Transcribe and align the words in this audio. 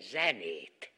zenét. 0.00 0.92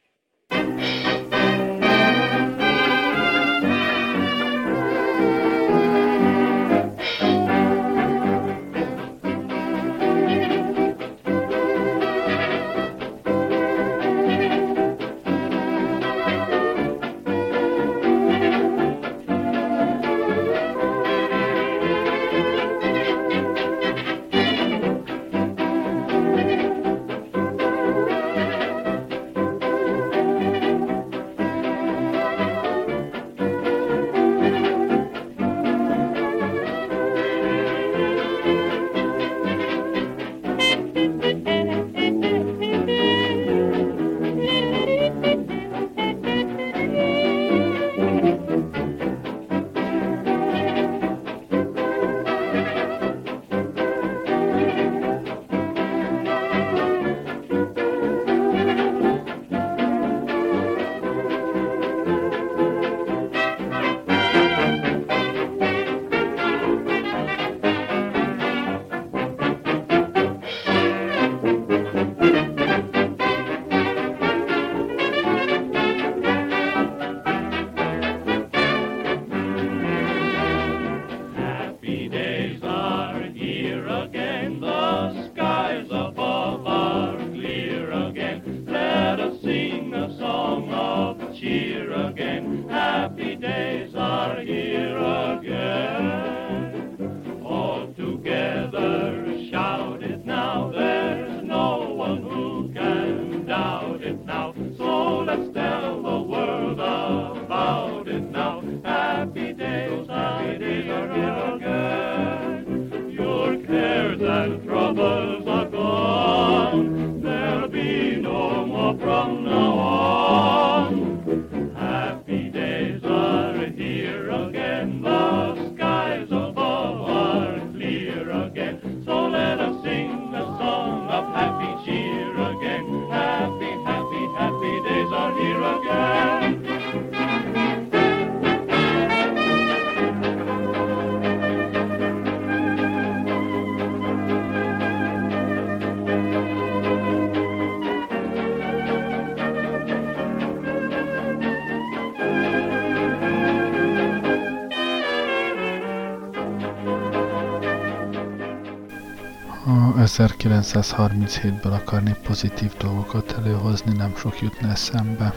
1937-ből 160.43 161.73
akarnék 161.73 162.15
pozitív 162.15 162.77
dolgokat 162.77 163.37
előhozni, 163.39 163.93
nem 163.97 164.17
sok 164.17 164.41
jutna 164.41 164.71
eszembe. 164.71 165.35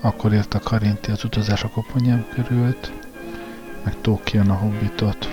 Akkor 0.00 0.32
írta 0.32 0.58
Karinti 0.58 1.10
az 1.10 1.24
utazás 1.24 1.64
a 1.64 1.68
koponyám 1.68 2.26
körült, 2.34 2.92
meg 3.84 4.00
Tókion 4.00 4.50
a 4.50 4.54
Hobbitot. 4.54 5.28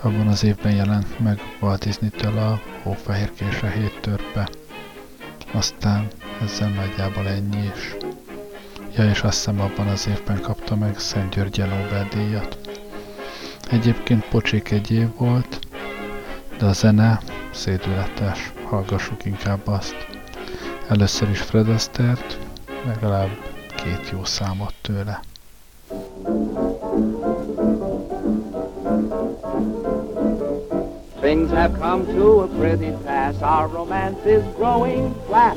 Abban 0.00 0.26
az 0.26 0.44
évben 0.44 0.74
jelent 0.74 1.18
meg 1.18 1.40
Walt 1.60 1.84
Disney-től 1.84 2.38
a 2.38 2.60
Hófehérkés 2.82 3.62
a 3.62 3.66
hét 3.66 4.00
törpe. 4.00 4.48
Aztán 5.52 6.06
ezzel 6.42 6.68
nagyjából 6.68 7.28
ennyi 7.28 7.70
is. 7.74 7.96
Ja, 8.96 9.10
és 9.10 9.22
azt 9.22 9.36
hiszem 9.36 9.60
abban 9.60 9.86
az 9.86 10.06
évben 10.06 10.40
kapta 10.40 10.76
meg 10.76 10.98
Szent 10.98 11.34
György 11.34 11.58
Nobel-díjat. 11.58 12.58
Egyébként 13.70 14.28
pocsék 14.28 14.70
egy 14.70 14.90
év 14.90 15.08
volt, 15.16 15.58
de 16.58 16.66
a 16.66 16.72
zene 16.72 17.20
szédületes, 17.52 18.52
hallgassuk 18.64 19.24
inkább 19.24 19.68
azt. 19.68 19.94
Először 20.88 21.30
is 21.30 21.40
Fred 21.40 21.68
Astert, 21.68 22.38
legalább 22.86 23.30
két 23.76 24.10
jó 24.12 24.24
számot 24.24 24.74
tőle. 24.80 25.20
Things 31.20 31.50
have 31.50 31.78
come 31.78 32.04
to 32.04 32.40
a 32.40 32.46
pretty 32.46 32.92
pass. 33.04 33.34
Our 33.42 33.68
romance 33.68 34.24
is 34.26 34.42
growing 34.56 35.14
flat. 35.26 35.56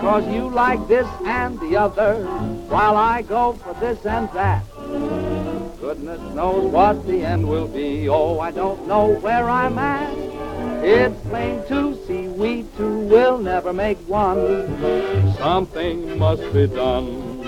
Cause 0.00 0.26
you 0.26 0.48
like 0.48 0.86
this 0.86 1.06
and 1.24 1.58
the 1.60 1.76
other, 1.76 2.14
while 2.68 2.96
I 2.96 3.22
go 3.22 3.52
for 3.52 3.74
this 3.80 4.04
and 4.04 4.28
that. 4.34 4.62
Goodness 5.80 6.20
knows 6.34 6.70
what 6.70 7.06
the 7.06 7.24
end 7.24 7.48
will 7.48 7.66
be. 7.68 8.08
Oh, 8.08 8.38
I 8.40 8.50
don't 8.50 8.86
know 8.86 9.18
where 9.20 9.48
I'm 9.48 9.78
at. 9.78 10.33
It's 10.86 11.18
plain 11.28 11.64
to 11.68 11.94
see 12.06 12.28
we 12.28 12.64
two 12.76 12.98
will 12.98 13.38
never 13.38 13.72
make 13.72 13.96
one. 14.06 15.34
Something 15.38 16.18
must 16.18 16.42
be 16.52 16.66
done. 16.66 17.40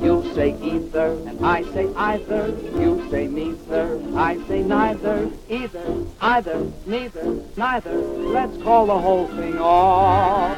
You 0.00 0.24
say 0.34 0.56
either, 0.62 1.12
and 1.26 1.44
I 1.44 1.64
say 1.74 1.92
either. 1.94 2.48
You 2.80 3.06
say 3.10 3.26
neither, 3.26 4.00
I 4.16 4.38
say 4.48 4.62
neither. 4.62 5.30
Either, 5.50 6.06
either, 6.22 6.72
neither, 6.86 7.42
neither. 7.58 7.92
Let's 7.92 8.56
call 8.62 8.86
the 8.86 8.98
whole 8.98 9.26
thing 9.28 9.58
off. 9.58 10.56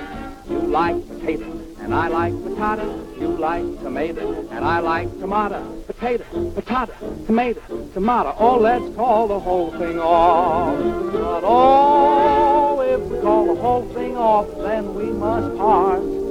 You 0.49 0.61
like 0.61 1.09
potato, 1.09 1.60
and 1.91 1.99
I 1.99 2.07
like 2.07 2.33
potato. 2.45 3.05
You 3.19 3.29
like 3.37 3.65
tomato, 3.83 4.49
and 4.51 4.65
I 4.65 4.79
like 4.79 5.11
tomato. 5.19 5.83
Potato, 5.89 6.25
potato, 6.53 6.95
tomato, 7.27 7.89
tomato. 7.93 8.33
Oh, 8.39 8.59
let's 8.59 8.95
call 8.95 9.27
the 9.27 9.41
whole 9.41 9.73
thing 9.73 9.99
off. 9.99 10.79
But 11.13 11.43
oh, 11.45 12.81
if 12.81 13.01
we 13.11 13.19
call 13.19 13.53
the 13.53 13.61
whole 13.61 13.93
thing 13.93 14.17
off, 14.17 14.47
then 14.59 14.95
we 14.95 15.07
must 15.07 15.57
part. 15.59 16.30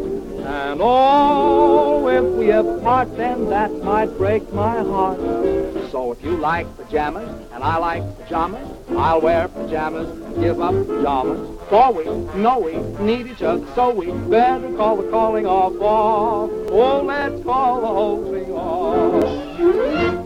And 0.50 0.82
oh, 0.82 2.08
if 2.08 2.24
we 2.24 2.52
ever 2.52 2.80
part, 2.80 3.16
then 3.16 3.50
that 3.50 3.72
might 3.84 4.08
break 4.18 4.52
my 4.52 4.80
heart. 4.80 5.20
So 5.92 6.12
if 6.12 6.24
you 6.24 6.38
like 6.38 6.66
pajamas 6.76 7.30
and 7.52 7.64
I 7.64 7.78
like 7.78 8.04
pajamas, 8.18 8.68
I'll 8.90 9.22
wear 9.22 9.48
pajamas 9.48 10.10
and 10.10 10.42
give 10.42 10.60
up 10.60 10.74
pajamas. 10.88 11.60
For 11.70 11.94
we 11.94 12.06
know 12.42 12.58
we 12.58 12.78
need 13.06 13.28
each 13.28 13.44
other, 13.44 13.64
so 13.76 13.94
we 13.94 14.12
better 14.28 14.76
call 14.76 14.98
the 14.98 15.12
calling 15.12 15.46
off 15.46 15.80
off. 15.80 16.50
Oh, 16.72 17.04
let's 17.04 17.44
call 17.44 17.82
the 17.82 17.88
whole 17.88 18.32
thing 18.32 18.52
off. 18.52 20.19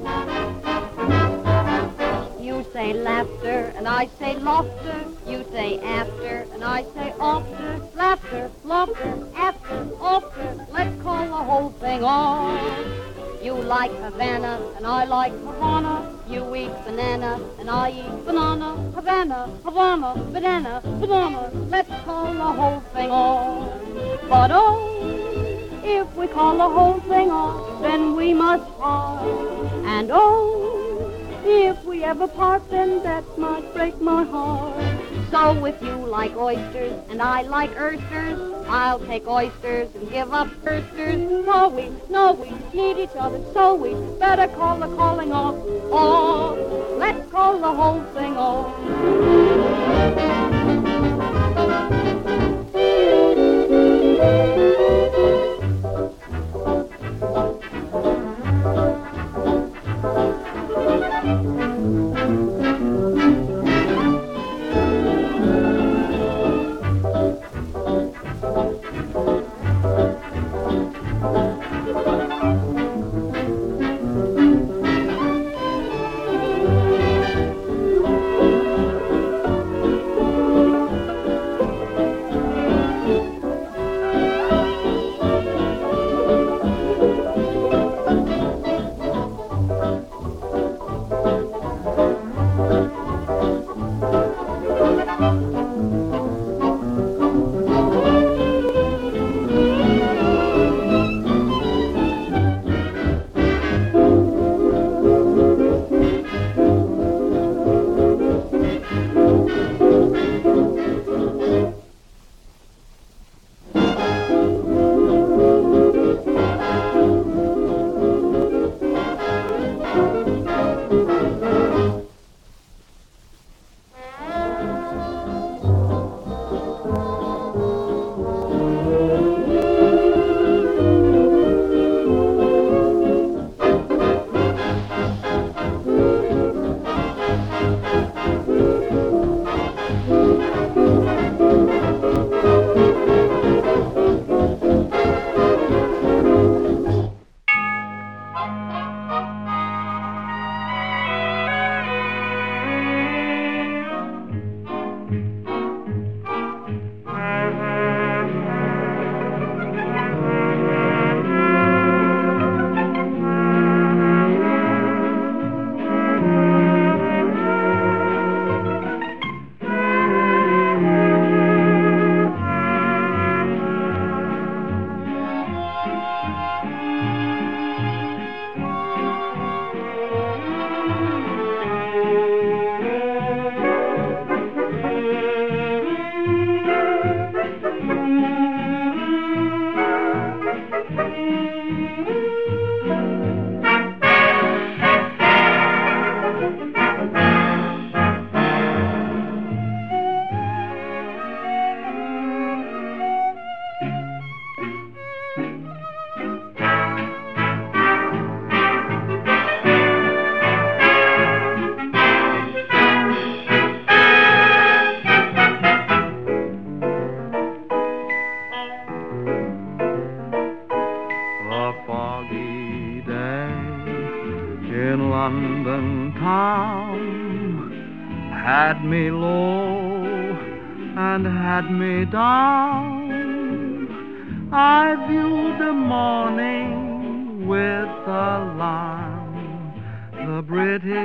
Say 2.74 2.92
laughter, 2.94 3.72
and 3.78 3.88
I 3.88 4.10
say 4.18 4.36
laughter. 4.40 5.06
You 5.28 5.46
say 5.52 5.80
after, 5.80 6.48
and 6.54 6.64
I 6.64 6.84
say 6.96 7.14
after. 7.20 7.88
Laughter, 7.96 8.50
laughter, 8.64 9.28
after, 9.36 9.88
after. 10.02 10.68
Let's 10.72 11.02
call 11.04 11.26
the 11.28 11.44
whole 11.50 11.70
thing 11.70 12.04
off. 12.04 13.04
You 13.44 13.54
like 13.54 13.92
Havana 13.92 14.60
and 14.78 14.88
I 14.88 15.04
like 15.04 15.34
Havana, 15.34 16.18
you 16.30 16.56
eat 16.56 16.72
banana 16.86 17.40
and 17.60 17.70
I 17.70 17.92
eat 17.92 18.26
banana. 18.26 18.76
Havana, 18.96 19.50
Havana, 19.66 20.16
banana, 20.32 20.82
banana. 20.84 21.52
Let's 21.70 21.90
call 22.06 22.34
the 22.34 22.52
whole 22.60 22.80
thing 22.94 23.12
off. 23.12 23.70
But 24.30 24.52
oh, 24.52 25.82
if 25.84 26.16
we 26.16 26.28
call 26.28 26.58
the 26.58 26.70
whole 26.70 27.02
thing 27.02 27.30
off, 27.30 27.82
then 27.82 28.16
we 28.16 28.34
must 28.34 28.66
part. 28.80 29.28
And 29.86 30.10
oh, 30.12 30.93
if 31.46 31.84
we 31.86 32.04
ever 32.04 32.28
part, 32.28 32.70
then 32.70 33.04
that 33.04 33.24
might 33.38 33.74
break 33.74 34.00
my 34.02 34.24
heart. 34.24 34.76
So 35.30 35.66
if 35.66 35.82
you 35.82 35.96
like 35.96 36.36
oysters 36.36 36.94
and 37.10 37.22
I 37.22 37.42
like 37.42 37.72
oysters, 37.80 38.40
I'll 38.68 39.00
take 39.00 39.28
oysters 39.28 39.90
and 39.96 40.10
give 40.10 40.34
up 40.34 40.50
oysters. 40.66 41.46
No, 41.46 41.70
we, 41.70 41.92
no, 42.10 42.34
we 42.34 42.52
need 42.74 43.04
each 43.04 43.16
other, 43.18 43.42
so 43.54 43.76
we 43.76 43.94
better 44.20 44.48
call 44.56 44.80
the 44.80 44.88
calling 44.96 45.32
off. 45.32 45.56
Off. 45.92 46.58
Let's 46.98 47.30
call 47.32 47.60
the 47.60 47.74
whole 47.74 48.02
thing 48.14 48.38
off. 48.38 49.43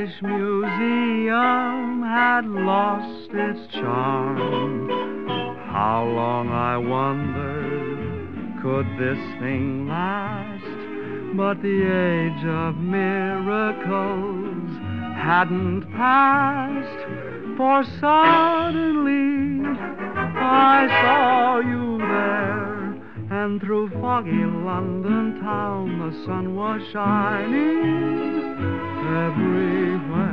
British 0.08 0.22
Museum 0.22 2.02
had 2.02 2.46
lost 2.46 3.30
its 3.30 3.74
charm. 3.74 4.88
How 5.70 6.04
long 6.06 6.48
I 6.48 6.78
wondered 6.78 8.62
could 8.62 8.86
this 8.98 9.18
thing 9.38 9.86
last? 9.86 10.64
But 11.36 11.60
the 11.60 11.82
age 11.82 12.44
of 12.46 12.76
miracles 12.78 14.70
hadn't 15.14 15.82
passed, 15.92 17.06
for 17.58 17.84
suddenly 18.00 19.76
I 20.38 20.88
saw 21.02 21.58
you 21.58 21.98
there, 21.98 22.96
and 23.30 23.60
through 23.60 23.90
foggy 24.00 24.30
London 24.30 25.40
town 25.42 25.98
the 25.98 26.12
sun 26.24 26.56
was 26.56 26.80
shining 26.92 28.77
everywhere. 29.08 30.27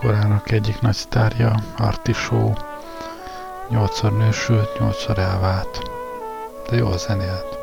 Korának 0.00 0.50
egyik 0.50 0.80
nagy 0.80 0.94
sztárja, 0.94 1.54
Artisó, 1.76 2.56
nyolcszor 3.68 4.12
nősült, 4.12 4.78
nyolcszor 4.78 5.18
elvált, 5.18 5.90
de 6.70 6.76
jól 6.76 6.98
zenélt. 6.98 7.59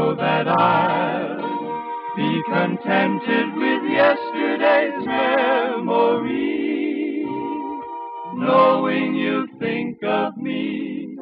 so 0.00 0.14
that 0.14 0.48
I'll 0.48 1.36
be 2.16 2.42
contented 2.48 3.54
with 3.54 3.82
yesterday's 3.84 5.04
memory. 5.04 6.40
Knowing 8.34 9.14
you 9.14 9.46
think 9.58 10.02
of 10.02 10.38
me 10.38 11.16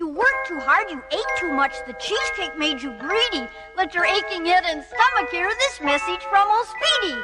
You 0.00 0.08
worked 0.08 0.48
too 0.48 0.60
hard, 0.60 0.90
you 0.90 1.02
ate 1.12 1.32
too 1.38 1.52
much, 1.52 1.74
the 1.86 1.92
cheesecake 1.94 2.58
made 2.58 2.80
you 2.80 2.94
greedy. 2.98 3.46
Let 3.76 3.94
your 3.94 4.06
aching 4.06 4.46
head 4.46 4.64
and 4.66 4.82
stomach 4.82 5.30
hear 5.30 5.50
this 5.58 5.80
message 5.82 6.22
from 6.30 6.48
old 6.50 6.66
Speedy. 6.66 7.18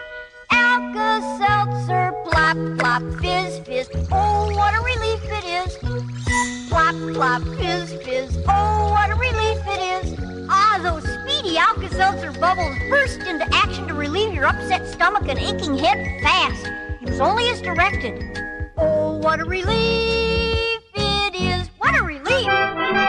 Alka-Seltzer, 0.78 2.12
Plop, 2.30 2.56
plop, 2.78 3.02
fizz, 3.20 3.58
fizz. 3.66 3.90
Oh, 4.12 4.48
what 4.54 4.74
a 4.76 4.80
relief 4.80 5.20
it 5.24 5.44
is. 5.44 6.68
Plop, 6.68 6.94
plop, 7.14 7.42
fizz, 7.58 7.94
fizz. 8.04 8.38
Oh, 8.48 8.90
what 8.92 9.10
a 9.10 9.16
relief 9.16 9.58
it 9.66 10.06
is. 10.06 10.46
Ah, 10.48 10.78
those 10.80 11.02
speedy 11.02 11.58
Alka-Seltzer 11.58 12.30
bubbles 12.38 12.78
burst 12.88 13.18
into 13.22 13.44
action 13.52 13.88
to 13.88 13.94
relieve 13.94 14.32
your 14.32 14.46
upset 14.46 14.86
stomach 14.86 15.24
and 15.28 15.40
aching 15.40 15.76
head 15.76 16.22
fast. 16.22 16.64
It 17.02 17.10
was 17.10 17.18
only 17.18 17.48
as 17.48 17.60
directed. 17.60 18.70
Oh, 18.76 19.16
what 19.16 19.40
a 19.40 19.44
relief 19.44 20.80
it 20.94 21.34
is. 21.34 21.66
What 21.78 21.96
a 21.96 22.04
relief. 22.04 23.07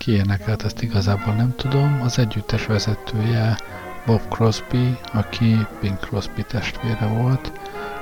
Ki 0.00 0.12
énekelt, 0.12 0.64
ezt 0.64 0.82
igazából 0.82 1.34
nem 1.34 1.54
tudom. 1.56 2.00
Az 2.02 2.18
együttes 2.18 2.66
vezetője 2.66 3.58
Bob 4.06 4.20
Crosby, 4.28 4.98
aki 5.12 5.66
Pink 5.80 6.00
Crosby 6.00 6.42
testvére 6.42 7.06
volt, 7.06 7.52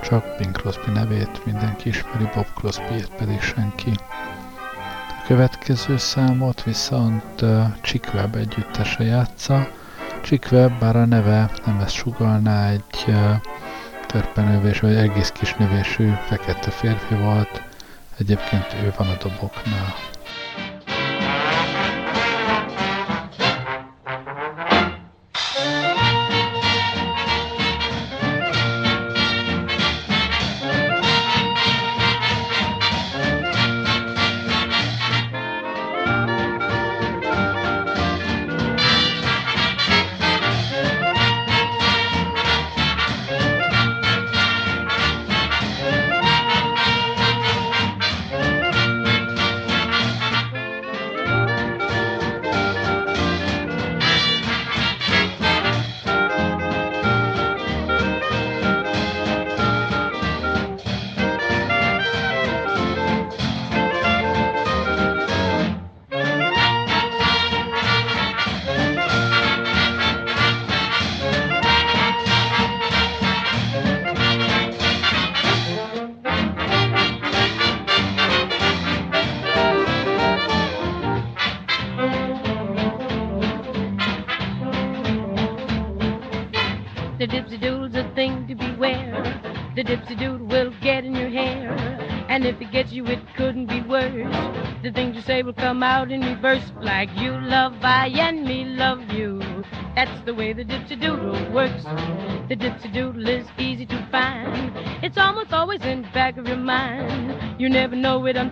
csak 0.02 0.36
Pink 0.36 0.56
Crosby 0.56 0.90
nevét 0.90 1.44
mindenki 1.44 1.88
ismeri, 1.88 2.28
Bob 2.34 2.46
Crosby-ét 2.54 3.10
pedig 3.16 3.40
senki. 3.40 3.90
A 5.08 5.22
következő 5.26 5.96
számot 5.96 6.62
viszont 6.62 7.44
Chick 7.80 8.14
Webb 8.14 8.34
együttese 8.36 9.04
játsza. 9.04 9.68
Chick 10.22 10.52
Webb, 10.52 10.78
bár 10.78 10.96
a 10.96 11.04
neve 11.04 11.50
nem 11.66 11.80
ezt 11.80 11.94
sugalná, 11.94 12.68
egy 12.70 13.14
törpenövés 14.06 14.80
vagy 14.80 14.94
egész 14.94 15.30
kis 15.30 15.54
növésű 15.54 16.12
fekete 16.26 16.70
férfi 16.70 17.14
volt, 17.14 17.62
egyébként 18.18 18.76
ő 18.82 18.92
van 18.96 19.08
a 19.08 19.16
doboknál. 19.22 19.94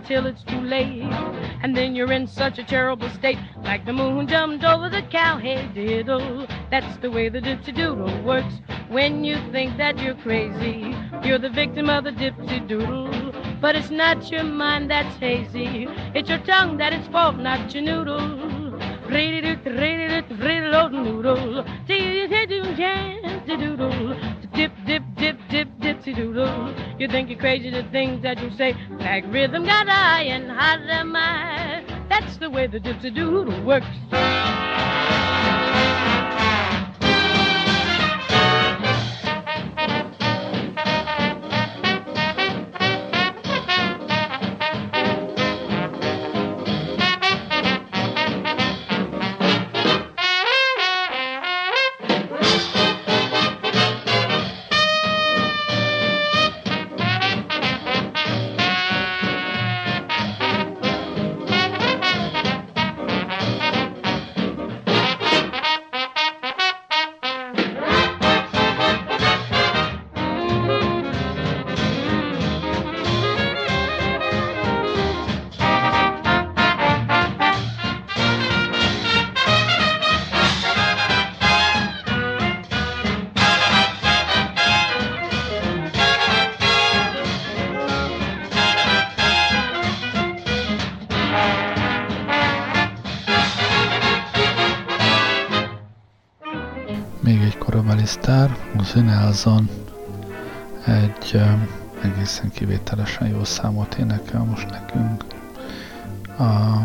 Until 0.09 0.25
it's 0.25 0.43
too 0.43 0.61
late. 0.61 1.03
And 1.61 1.75
then 1.75 1.93
you're 1.93 2.13
in 2.13 2.27
such 2.27 2.59
a 2.59 2.63
terrible 2.63 3.09
state, 3.09 3.37
like 3.63 3.85
the 3.85 3.91
moon 3.91 4.25
jumped 4.25 4.63
over 4.63 4.87
the 4.89 5.01
cow. 5.01 5.37
Hey 5.37 5.69
diddle, 5.73 6.47
that's 6.71 6.97
the 6.99 7.11
way 7.11 7.27
the 7.27 7.41
dipsy 7.41 7.75
doodle 7.75 8.23
works. 8.23 8.61
When 8.87 9.25
you 9.25 9.35
think 9.51 9.75
that 9.75 9.99
you're 9.99 10.15
crazy, 10.15 10.95
you're 11.25 11.39
the 11.39 11.49
victim 11.49 11.89
of 11.89 12.05
the 12.05 12.11
dipsy 12.11 12.65
doodle. 12.65 13.33
But 13.59 13.75
it's 13.75 13.89
not 13.89 14.31
your 14.31 14.45
mind 14.45 14.89
that's 14.89 15.17
hazy. 15.17 15.87
It's 16.15 16.29
your 16.29 16.39
tongue 16.39 16.77
that 16.77 16.93
is 16.93 17.05
fault, 17.07 17.35
not 17.35 17.73
your 17.73 17.83
noodle. 17.83 18.56
Ready 19.09 19.41
to 19.41 19.71
ready 19.71 20.21
to 20.21 20.35
ready 20.35 20.69
to 20.69 20.89
noodle. 20.89 21.63
doodle. 23.57 24.15
Dip, 24.53 24.71
dip, 24.85 25.03
dip, 25.15 25.37
dip, 25.49 25.69
dipsy 25.79 26.13
doodle. 26.13 26.75
You 26.99 27.07
think 27.07 27.29
you're 27.29 27.39
crazy 27.39 27.69
the 27.69 27.83
things 27.91 28.21
that 28.23 28.41
you 28.41 28.51
say, 28.57 28.75
like 28.99 29.23
rhythm 29.31 29.65
got 29.65 29.87
I 29.87 30.23
and 30.23 30.51
how 30.51 30.75
am 30.75 31.15
I? 31.15 31.85
That's 32.09 32.37
the 32.37 32.49
way 32.49 32.67
the 32.67 32.79
dipsy 32.79 33.15
doodle 33.15 33.63
works. 33.63 33.87
Nelson 99.01 99.69
egy 100.85 101.31
um, 101.33 101.67
egészen 102.01 102.51
kivételesen 102.51 103.27
jó 103.27 103.43
számot 103.43 103.95
énekel 103.95 104.43
most 104.43 104.69
nekünk. 104.69 105.23
A 106.39 106.81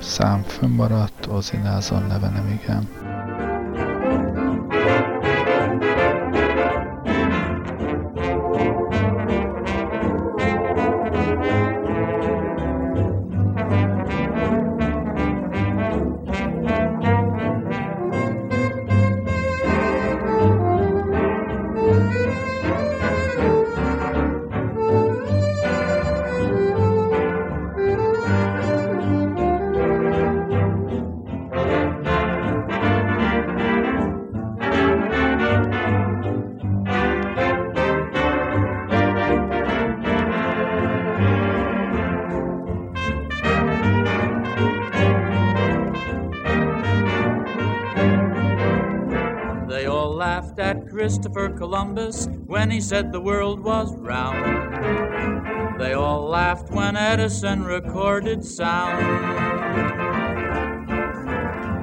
szám 0.00 0.42
fönnmaradt, 0.42 1.26
Ozzy 1.26 1.56
Nelson 1.56 2.02
neve 2.02 2.28
nem 2.28 2.60
igen. 2.62 2.88
Christopher 51.36 51.58
Columbus 51.58 52.28
when 52.46 52.70
he 52.70 52.80
said 52.80 53.12
the 53.12 53.20
world 53.20 53.62
was 53.62 53.94
round. 53.96 55.78
They 55.78 55.92
all 55.92 56.26
laughed 56.26 56.70
when 56.70 56.96
Edison 56.96 57.62
recorded 57.62 58.42
sound. 58.42 59.04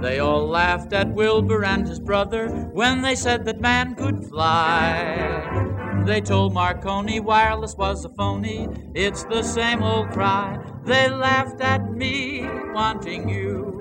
They 0.04 0.18
all 0.18 0.48
laughed 0.48 0.92
at 0.92 1.14
Wilbur 1.14 1.64
and 1.64 1.88
his 1.88 2.00
brother 2.00 2.50
when 2.74 3.04
they 3.04 3.14
said 3.14 3.46
that 3.46 3.62
man 3.62 3.94
could 3.94 4.26
fly. 4.26 6.02
They 6.04 6.22
told 6.22 6.56
Marconi 6.56 7.20
wireless 7.20 7.76
was 7.76 8.06
a 8.06 8.10
phony. 8.10 8.68
It's 8.96 9.24
the 9.26 9.44
same 9.44 9.84
old 9.84 10.10
cry. 10.10 10.58
They 10.84 11.12
laughed 11.12 11.62
at 11.62 11.92
me 11.92 12.42
wanting 12.74 13.30
you. 13.30 13.80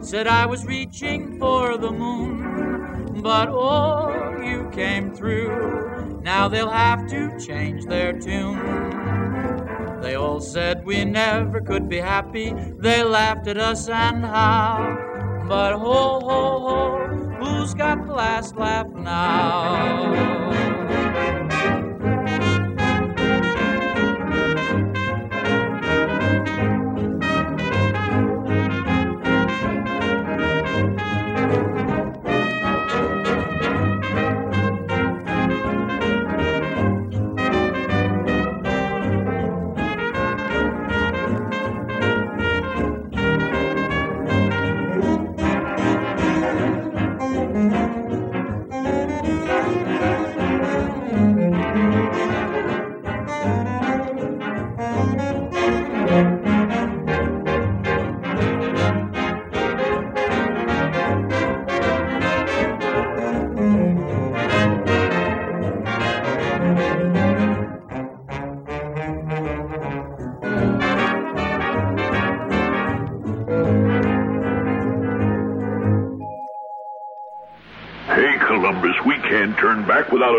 Said 0.00 0.26
I 0.26 0.46
was 0.46 0.64
reaching 0.64 1.38
for 1.38 1.76
the 1.76 1.92
moon. 1.92 3.20
But 3.22 3.50
oh, 3.50 4.11
you 4.44 4.68
came 4.72 5.14
through. 5.14 6.20
Now 6.22 6.48
they'll 6.48 6.70
have 6.70 7.08
to 7.08 7.38
change 7.38 7.86
their 7.86 8.12
tune. 8.12 8.58
They 10.00 10.14
all 10.16 10.40
said 10.40 10.84
we 10.84 11.04
never 11.04 11.60
could 11.60 11.88
be 11.88 11.98
happy. 11.98 12.54
They 12.78 13.02
laughed 13.02 13.46
at 13.46 13.56
us 13.56 13.88
and 13.88 14.24
how. 14.24 15.44
But 15.48 15.78
ho, 15.78 16.20
ho, 16.20 16.60
ho, 16.60 17.08
who's 17.40 17.74
got 17.74 18.06
the 18.06 18.14
last 18.14 18.56
laugh 18.56 18.88
now? 18.88 20.71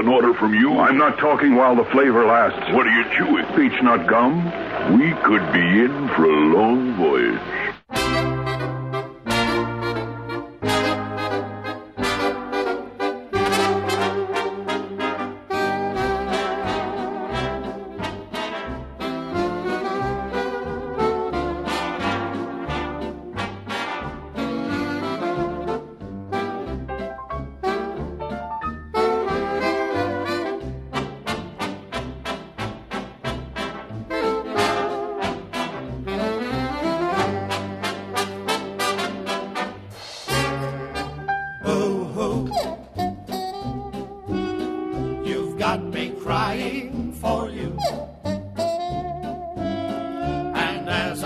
An 0.04 0.10
order 0.10 0.34
from 0.34 0.54
you. 0.54 0.80
I'm 0.80 0.98
not 0.98 1.18
talking 1.18 1.56
while 1.56 1.78
the 1.78 1.86
flavor 1.86 2.26
lasts. 2.26 2.60
What 2.74 2.86
are 2.86 2.92
you 2.92 3.06
chewing? 3.16 3.46
Beech 3.56 3.82
nut 3.82 4.06
gum. 4.06 4.44
We 5.00 5.14
could 5.24 5.54
be 5.54 5.62
in 5.62 6.10
for 6.10 6.26
a 6.26 6.40
long 6.52 6.94
voyage. 6.96 7.13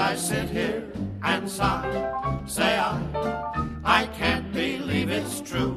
I 0.08 0.16
sit 0.16 0.50
here 0.50 0.86
and 1.22 1.50
sigh, 1.52 2.42
say 2.46 2.80
I, 2.80 2.98
I 3.84 4.06
can't 4.18 4.54
believe 4.54 5.10
it's 5.10 5.42
true. 5.42 5.76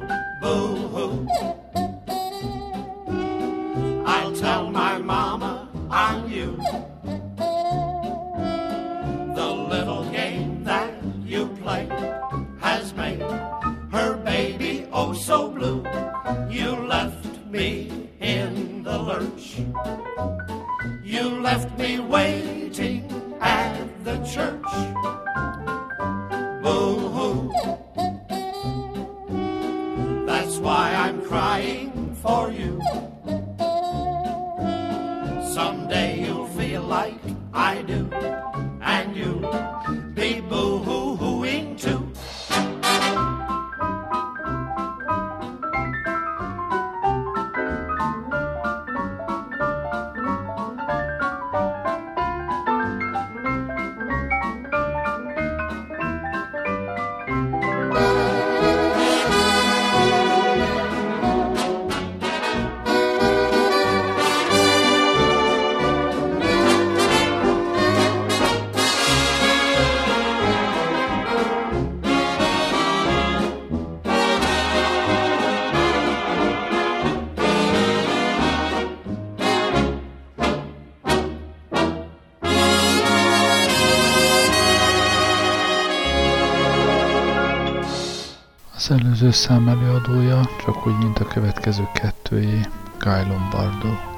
Előző 89.21 89.39
szám 89.39 89.67
előadója, 89.67 90.49
csak 90.65 90.87
úgy, 90.87 90.97
mint 90.97 91.19
a 91.19 91.25
következő 91.25 91.87
kettőjé, 91.93 92.59
Guy 92.99 93.27
Lombardo. 93.27 94.10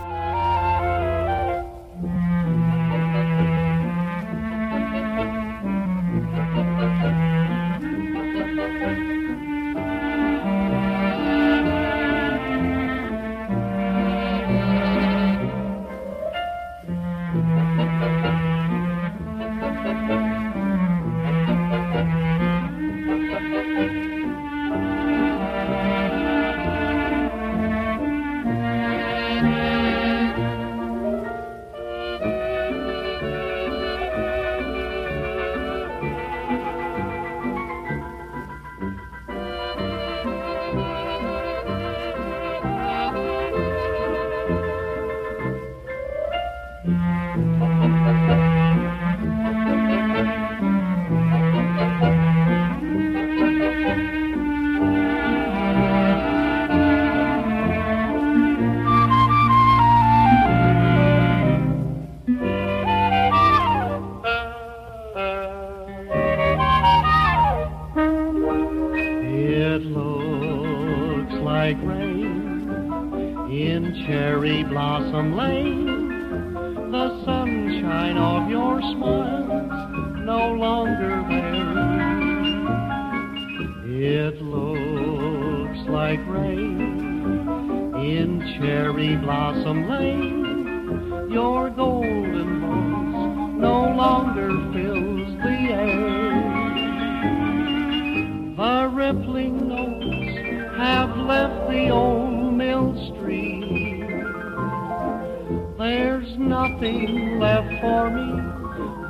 Left 107.40 107.82
for 107.82 108.10
me 108.10 108.54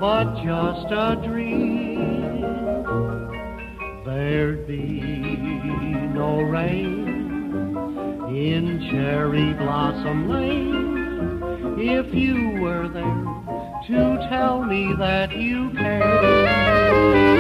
but 0.04 0.36
just 0.44 0.92
a 0.92 1.16
dream. 1.26 2.42
There'd 4.06 4.68
be 4.68 5.00
no 6.14 6.42
rain 6.42 7.08
in 8.36 8.90
cherry 8.92 9.54
blossom 9.54 10.28
lane 10.28 11.80
if 11.80 12.14
you 12.14 12.60
were 12.62 12.90
there 12.90 13.24
to 13.88 14.28
tell 14.30 14.62
me 14.64 14.94
that 15.00 15.32
you 15.38 15.72
care. 15.72 17.33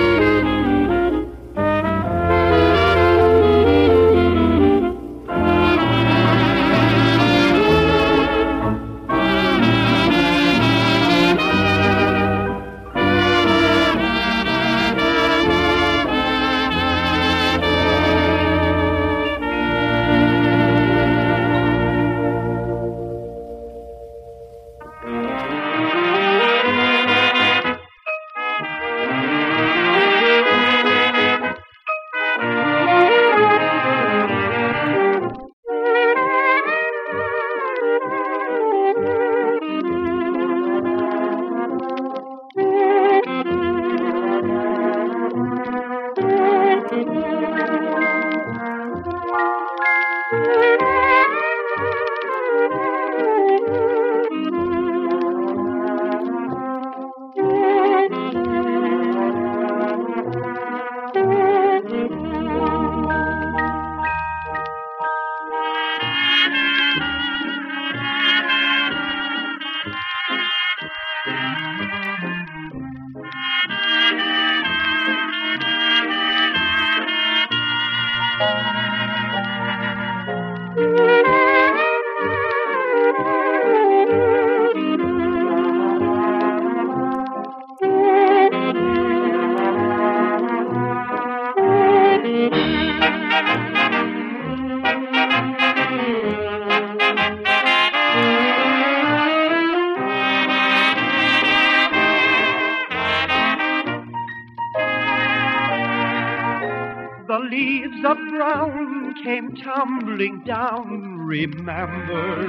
Came 109.23 109.55
tumbling 109.55 110.43
down, 110.43 111.17
remember, 111.19 112.45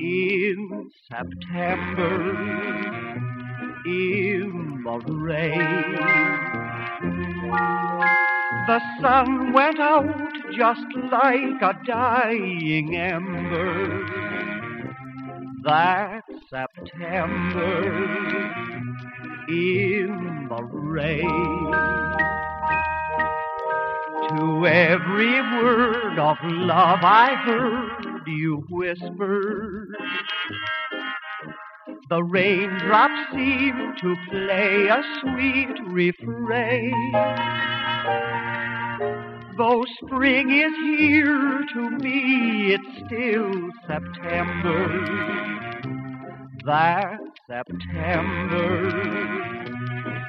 in 0.00 0.90
September, 1.10 2.32
in 3.84 4.82
the 4.82 4.98
rain. 5.12 5.58
The 8.66 8.80
sun 9.02 9.52
went 9.52 9.78
out 9.78 10.32
just 10.56 10.86
like 11.12 11.60
a 11.60 11.78
dying 11.84 12.96
ember. 12.96 14.06
That 15.64 16.22
September 16.48 17.82
in 19.48 20.46
the 20.48 20.62
rain. 20.62 22.49
To 24.30 24.66
every 24.66 25.40
word 25.60 26.18
of 26.18 26.36
love 26.44 27.00
I 27.02 27.34
heard 27.44 28.22
you 28.28 28.64
whisper. 28.70 29.88
The 32.08 32.22
raindrops 32.22 33.32
seem 33.32 33.94
to 34.00 34.16
play 34.30 34.86
a 34.86 35.02
sweet 35.20 35.76
refrain. 35.88 37.12
Though 39.58 39.84
spring 40.04 40.50
is 40.50 40.74
here, 40.76 41.64
to 41.74 41.90
me 41.98 42.74
it's 42.74 43.06
still 43.06 43.70
September. 43.88 44.88
That 46.64 47.18
September 47.48 48.90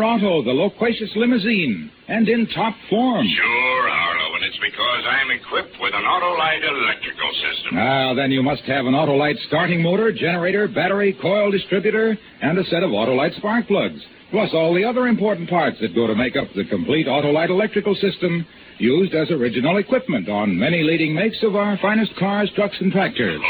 Otto, 0.03 0.43
the 0.43 0.51
loquacious 0.51 1.11
limousine, 1.15 1.91
and 2.09 2.29
in 2.29 2.47
top 2.49 2.75
form. 2.91 3.27
Sure, 3.29 3.89
Harlow, 3.89 4.35
and 4.37 4.45
it's 4.45 4.59
because 4.59 5.05
I'm 5.07 5.31
equipped 5.31 5.77
with 5.81 5.95
an 5.95 6.03
Autolite 6.03 6.67
electrical 6.67 7.31
system. 7.35 7.79
Ah, 7.79 8.15
then 8.15 8.33
you 8.33 8.43
must 8.43 8.63
have 8.63 8.87
an 8.87 8.95
Autolite 8.95 9.39
starting 9.47 9.83
motor, 9.83 10.13
generator, 10.13 10.67
battery, 10.67 11.17
coil 11.21 11.51
distributor, 11.51 12.17
and 12.43 12.59
a 12.59 12.65
set 12.65 12.83
of 12.83 12.91
Autolite 12.91 13.37
spark 13.37 13.69
plugs, 13.69 14.01
plus 14.31 14.51
all 14.55 14.75
the 14.75 14.85
other 14.85 15.07
important 15.07 15.49
parts 15.49 15.77
that 15.81 15.95
go 15.95 16.07
to 16.07 16.15
make 16.15 16.37
up 16.37 16.49
the 16.57 16.65
complete 16.65 17.07
Autolite 17.07 17.51
electrical 17.51 17.95
system 17.95 18.47
used 18.79 19.15
as 19.15 19.31
original 19.31 19.77
equipment 19.77 20.29
on 20.29 20.59
many 20.59 20.83
leading 20.83 21.15
makes 21.15 21.43
of 21.43 21.55
our 21.55 21.79
finest 21.79 22.17
cars, 22.17 22.51
trucks, 22.57 22.77
and 22.81 22.91
tractors. 22.91 23.41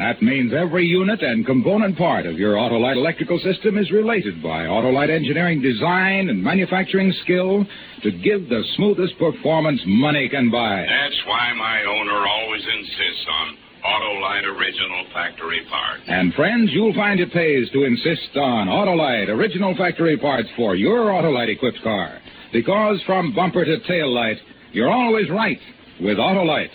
That 0.00 0.22
means 0.22 0.50
every 0.56 0.86
unit 0.86 1.20
and 1.20 1.44
component 1.44 1.98
part 1.98 2.24
of 2.24 2.38
your 2.38 2.54
Autolite 2.54 2.96
electrical 2.96 3.38
system 3.40 3.76
is 3.76 3.90
related 3.90 4.42
by 4.42 4.64
Autolite 4.64 5.14
engineering 5.14 5.60
design 5.60 6.30
and 6.30 6.42
manufacturing 6.42 7.12
skill 7.22 7.66
to 8.02 8.10
give 8.10 8.48
the 8.48 8.64
smoothest 8.76 9.18
performance 9.18 9.78
money 9.84 10.26
can 10.30 10.50
buy. 10.50 10.86
That's 10.88 11.20
why 11.26 11.52
my 11.52 11.84
owner 11.84 12.16
always 12.26 12.62
insists 12.78 13.26
on 13.28 13.58
Autolite 13.84 14.44
original 14.44 15.04
factory 15.12 15.66
parts. 15.68 16.02
And 16.06 16.32
friends, 16.32 16.70
you'll 16.72 16.94
find 16.94 17.20
it 17.20 17.30
pays 17.34 17.68
to 17.72 17.84
insist 17.84 18.34
on 18.36 18.68
Autolite 18.68 19.28
original 19.28 19.76
factory 19.76 20.16
parts 20.16 20.48
for 20.56 20.76
your 20.76 21.08
Autolite 21.08 21.50
equipped 21.50 21.82
car. 21.82 22.20
Because 22.54 23.02
from 23.04 23.34
bumper 23.34 23.66
to 23.66 23.78
tail 23.86 24.10
light, 24.10 24.38
you're 24.72 24.90
always 24.90 25.28
right 25.28 25.60
with 26.00 26.16
Autolite. 26.16 26.70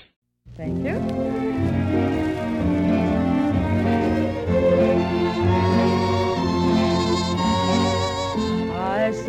Thank 0.56 0.86
you. 0.86 1.35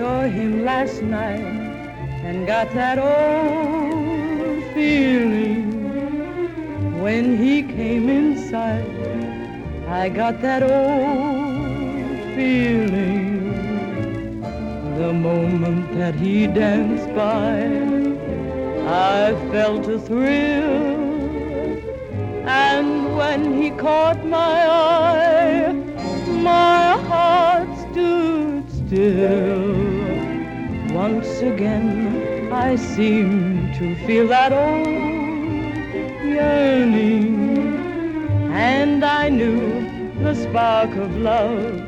Saw 0.07 0.23
him 0.39 0.65
last 0.65 1.03
night 1.03 1.47
and 2.27 2.47
got 2.47 2.69
that 2.75 2.97
old 3.13 4.63
feeling 4.73 5.65
when 7.05 7.25
he 7.43 7.55
came 7.79 8.09
inside. 8.09 8.93
I 10.03 10.05
got 10.21 10.35
that 10.47 10.63
old 10.63 12.19
feeling 12.37 13.33
the 15.01 15.13
moment 15.29 15.85
that 15.99 16.15
he 16.15 16.47
danced 16.47 17.11
by. 17.23 17.55
I 19.19 19.25
felt 19.51 19.85
a 19.97 19.99
thrill, 20.09 20.87
and 22.47 22.89
when 23.19 23.41
he 23.61 23.69
caught 23.87 24.21
my 24.25 24.57
eye, 24.69 25.73
my 26.51 26.91
heart 27.11 27.71
stood 27.85 28.65
still. 28.81 29.66
Once 31.09 31.41
again, 31.41 32.53
I 32.53 32.75
seem 32.75 33.73
to 33.79 33.95
feel 34.07 34.27
that 34.27 34.53
old 34.53 34.89
yearning, 36.35 37.37
and 38.51 39.05
I 39.05 39.29
knew 39.29 39.87
the 40.25 40.35
spark 40.35 40.91
of 40.97 41.17
love 41.19 41.81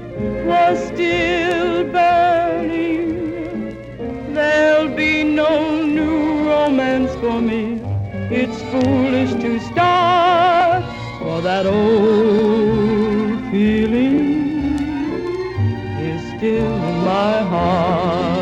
was 0.47 0.79
still 0.87 1.83
burning. 1.91 3.11
There'll 4.35 4.95
be 4.95 5.25
no 5.25 5.85
new 5.85 6.49
romance 6.49 7.13
for 7.17 7.41
me. 7.41 7.83
It's 8.31 8.63
foolish 8.71 9.33
to 9.43 9.59
start, 9.71 10.85
for 11.19 11.41
that 11.41 11.67
old 11.67 13.41
feeling 13.51 14.79
is 16.09 16.21
still 16.37 16.73
in 16.91 17.05
my 17.13 17.43
heart. 17.53 18.38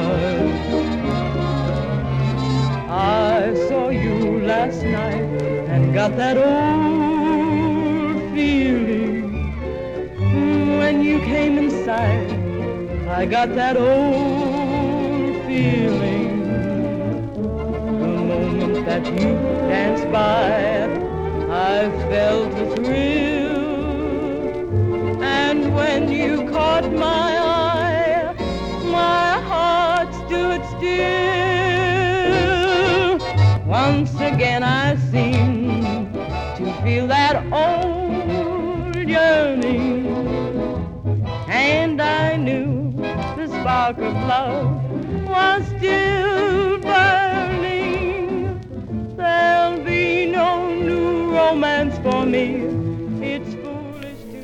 Last 4.67 4.83
night 4.83 5.23
and 5.71 5.95
got 5.95 6.17
that 6.17 6.37
old 6.37 8.17
feeling 8.35 9.23
when 10.79 11.05
you 11.05 11.21
came 11.21 11.57
inside. 11.57 12.33
I 13.09 13.27
got 13.27 13.55
that 13.55 13.77
old 13.77 15.37
feeling 15.47 16.43
the 18.01 18.09
moment 18.33 18.85
that 18.87 19.07
you 19.07 19.35
danced 19.71 20.11
by. 20.11 20.83
I 21.49 21.89
felt 22.11 22.53
a 22.55 22.67
thrill, 22.75 23.57
and 25.23 25.75
when 25.77 26.11
you 26.11 26.51
caught 26.51 26.91
my 26.91 27.46
again, 34.37 34.63
I 34.63 34.97
seemed 35.11 36.13
to 36.59 36.65
feel 36.83 37.07
that 37.07 37.37
old 37.51 39.09
yearning, 39.09 40.07
and 41.49 42.03
I 42.03 42.37
knew 42.37 42.93
the 43.37 43.47
spark 43.47 43.97
of 43.97 44.13
love 44.35 44.69
was 45.25 45.65
still 45.79 46.79
burning. 46.81 48.61
There'll 49.17 49.83
be 49.83 50.27
no 50.27 50.69
new 50.89 51.35
romance 51.35 51.97
for 52.05 52.27
me. 52.27 52.47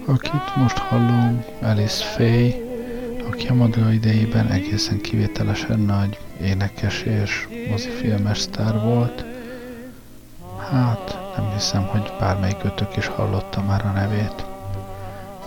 Akit 0.08 0.56
most 0.56 0.78
hallunk, 0.78 1.44
Alice 1.60 2.02
Faye, 2.04 2.54
aki 3.30 3.46
a 3.48 3.54
maga 3.54 3.92
idejében 3.92 4.46
egészen 4.50 5.00
kivételesen 5.00 5.80
nagy 5.80 6.18
énekes 6.42 7.02
és 7.02 7.48
mozifilmes 7.70 8.38
sztár 8.38 8.80
volt. 8.80 9.31
Hát, 10.72 11.18
nem 11.36 11.50
hiszem, 11.52 11.86
hogy 11.86 12.12
bármelyik 12.18 12.64
ötök 12.64 12.96
is 12.96 13.06
hallotta 13.06 13.62
már 13.62 13.84
a 13.86 13.90
nevét. 13.90 14.44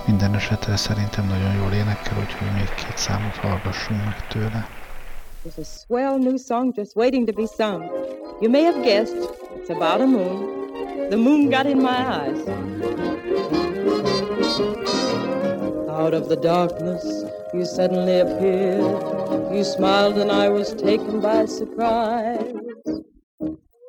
Minden 0.08 0.36
esetre 0.36 0.76
szerintem 0.76 1.28
nagyon 1.28 1.54
jól 1.54 1.72
énekel, 1.72 2.18
úgyhogy 2.20 2.48
még 2.54 2.74
két 2.76 2.98
számot 2.98 3.36
hallgassunk 3.36 4.04
meg 4.04 4.28
tőle. 4.28 4.68
There's 5.44 5.58
a 5.58 5.64
swell 5.64 6.18
new 6.18 6.38
song 6.38 6.74
just 6.76 6.96
waiting 6.96 7.28
to 7.28 7.34
be 7.34 7.46
sung. 7.58 7.84
You 8.42 8.52
may 8.52 8.64
have 8.64 8.82
guessed 8.82 9.30
it's 9.56 9.70
about 9.70 10.02
a 10.02 10.06
moon. 10.06 11.10
The 11.10 11.18
moon 11.18 11.50
got 11.50 11.66
in 11.66 11.78
my 11.78 12.00
eyes. 12.22 12.40
Out 15.88 16.14
of 16.14 16.28
the 16.28 16.36
darkness, 16.36 17.04
you 17.54 17.66
suddenly 17.66 18.20
appeared. 18.20 19.54
You 19.54 19.64
smiled, 19.64 20.18
and 20.18 20.32
I 20.32 20.50
was 20.50 20.74
taken 20.74 21.20
by 21.20 21.46
surprise. 21.46 23.05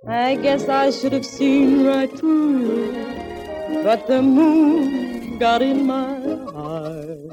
I 0.09 0.37
guess 0.37 0.69
I 0.69 0.93
should 0.93 1.13
have 1.13 1.27
seen 1.27 1.85
right 1.85 2.11
through 2.17 2.61
you, 2.61 3.83
but 3.83 4.07
the 4.07 4.23
moon 4.23 5.37
got 5.39 5.63
in 5.63 5.85
my 5.85 6.15
eyes. 6.55 7.27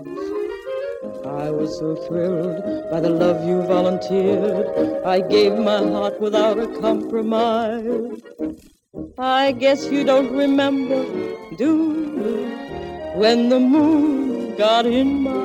I 1.23 1.51
was 1.51 1.77
so 1.77 1.95
thrilled 2.07 2.89
by 2.89 2.99
the 2.99 3.11
love 3.11 3.47
you 3.47 3.61
volunteered. 3.61 5.05
I 5.05 5.21
gave 5.21 5.53
my 5.53 5.77
heart 5.77 6.19
without 6.19 6.57
a 6.57 6.67
compromise. 6.79 8.21
I 9.19 9.51
guess 9.51 9.85
you 9.91 10.03
don't 10.03 10.31
remember, 10.35 11.05
do 11.55 11.93
you, 12.17 13.13
when 13.19 13.49
the 13.49 13.59
moon 13.59 14.55
got 14.57 14.87
in 14.87 15.21
my 15.21 15.31
eyes? 15.31 15.42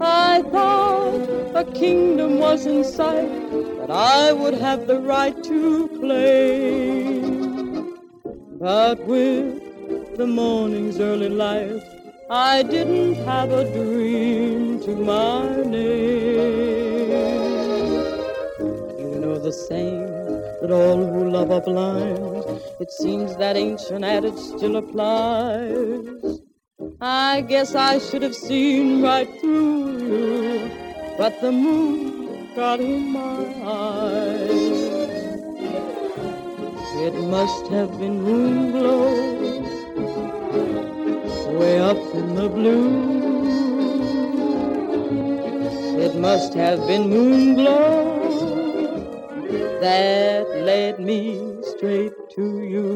I 0.00 0.42
thought 0.42 1.56
a 1.56 1.64
kingdom 1.72 2.38
was 2.38 2.66
in 2.66 2.84
sight 2.84 3.30
that 3.78 3.90
I 3.90 4.32
would 4.32 4.54
have 4.54 4.86
the 4.86 4.98
right 4.98 5.42
to 5.44 5.88
claim. 6.00 7.98
But 8.58 9.04
with 9.06 10.16
the 10.16 10.26
morning's 10.26 10.98
early 11.00 11.28
light, 11.28 11.82
I 12.30 12.62
didn't 12.62 13.16
have 13.26 13.50
a 13.52 13.64
dream 13.72 14.80
to 14.84 14.96
my 14.96 15.62
name. 15.62 17.10
You 18.98 19.18
know 19.20 19.38
the 19.38 19.52
saying 19.52 20.06
that 20.60 20.70
all 20.70 21.04
who 21.04 21.28
love 21.30 21.50
are 21.50 21.60
blind. 21.60 22.60
It 22.80 22.90
seems 22.90 23.36
that 23.36 23.56
ancient 23.56 24.04
adage 24.04 24.38
still 24.38 24.76
applies. 24.76 26.40
I 27.00 27.40
guess 27.42 27.74
I 27.74 27.98
should 27.98 28.22
have 28.22 28.34
seen 28.34 29.02
right 29.02 29.28
through 29.40 29.98
you, 30.06 30.70
but 31.18 31.40
the 31.40 31.52
moon 31.52 32.48
got 32.54 32.80
in 32.80 33.12
my 33.12 33.44
eyes. 33.64 34.72
It 37.06 37.14
must 37.14 37.66
have 37.68 37.98
been 37.98 38.22
moon 38.22 38.72
glow 38.72 39.42
way 41.62 41.78
up 41.78 42.02
in 42.14 42.34
the 42.34 42.48
blue. 42.48 43.22
It 46.04 46.16
must 46.16 46.54
have 46.54 46.86
been 46.86 47.10
moon 47.10 47.54
glow 47.54 47.82
that 49.80 50.46
led 50.68 50.98
me 50.98 51.56
straight 51.62 52.12
to 52.36 52.62
you. 52.62 52.86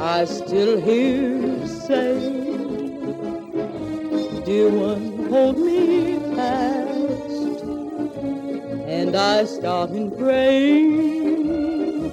I 0.00 0.26
still 0.26 0.80
hear 0.80 1.26
you 1.26 1.66
say, 1.66 2.14
Dear 4.44 4.70
one, 4.70 5.28
hold 5.28 5.58
me 5.58 6.20
fast. 6.36 7.64
And 8.86 9.16
I 9.16 9.44
start 9.44 9.90
in 9.90 10.16
praying, 10.16 12.12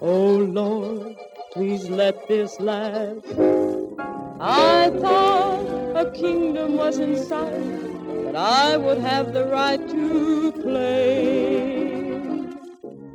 Oh 0.00 0.38
Lord, 0.38 1.14
please 1.52 1.88
let 1.88 2.26
this 2.26 2.58
last. 2.58 3.24
I 4.40 4.90
thought 5.00 5.96
a 5.96 6.10
kingdom 6.10 6.76
was 6.76 6.98
in 6.98 7.16
sight 7.16 8.24
that 8.24 8.34
I 8.34 8.76
would 8.76 8.98
have 8.98 9.32
the 9.32 9.46
right 9.46 9.78
to 9.88 10.50
claim. 10.52 12.58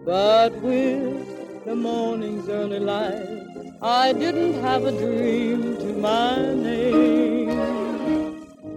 But 0.06 0.54
with 0.62 1.66
the 1.66 1.76
morning's 1.76 2.48
early 2.48 2.80
light, 2.80 3.29
I 3.82 4.12
didn't 4.12 4.56
have 4.62 4.84
a 4.84 4.92
dream 4.92 5.78
to 5.78 5.94
my 5.94 6.54
name. 6.54 7.50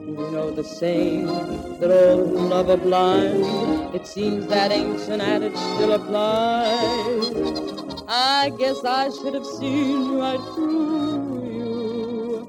You 0.07 0.31
know 0.31 0.53
the 0.53 0.63
saying 0.63 1.27
that 1.81 1.91
all 1.91 2.25
who 2.25 2.39
love 2.49 2.71
are 2.71 2.77
blind. 2.77 3.95
It 3.97 4.07
seems 4.07 4.47
that 4.47 4.71
ancient 4.71 5.21
adage 5.21 5.57
still 5.57 5.93
applies. 5.95 7.33
I 8.07 8.53
guess 8.57 8.85
I 8.85 9.11
should 9.11 9.35
have 9.35 9.45
seen 9.47 10.19
right 10.19 10.41
through 10.55 11.51
you. 11.51 12.49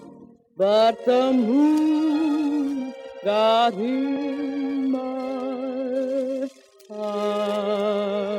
But 0.56 1.04
the 1.06 1.34
moon 1.34 2.94
got 3.24 3.74
in 3.74 4.92
my 4.92 6.50
It 6.92 8.33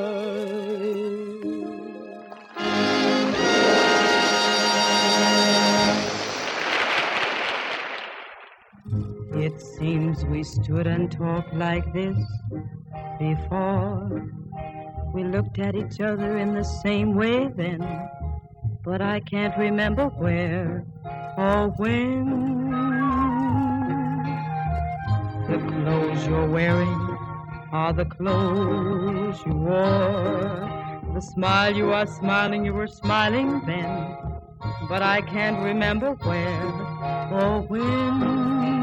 seems 9.85 10.25
we 10.25 10.43
stood 10.43 10.87
and 10.87 11.13
talked 11.13 11.53
like 11.53 11.93
this 11.93 12.17
before. 13.19 14.31
We 15.13 15.25
looked 15.25 15.59
at 15.59 15.75
each 15.75 16.01
other 16.01 16.39
in 16.39 16.55
the 16.55 16.65
same 16.65 17.15
way 17.15 17.49
then, 17.49 17.83
but 18.83 19.03
I 19.03 19.21
can't 19.21 19.55
remember 19.59 20.07
where 20.07 20.87
or 21.37 21.69
when. 21.77 22.27
The 25.51 25.59
clothes 25.59 26.27
you're 26.29 26.49
wearing 26.49 27.01
are 27.71 27.93
the 27.93 28.07
clothes 28.07 29.39
you 29.45 29.53
wore. 29.53 30.65
The 31.13 31.21
smile 31.21 31.77
you 31.77 31.93
are 31.93 32.07
smiling, 32.07 32.65
you 32.65 32.73
were 32.73 32.87
smiling 33.03 33.61
then, 33.67 34.17
but 34.89 35.03
I 35.03 35.21
can't 35.21 35.63
remember 35.63 36.15
where 36.29 36.73
or 37.39 37.61
when. 37.69 38.74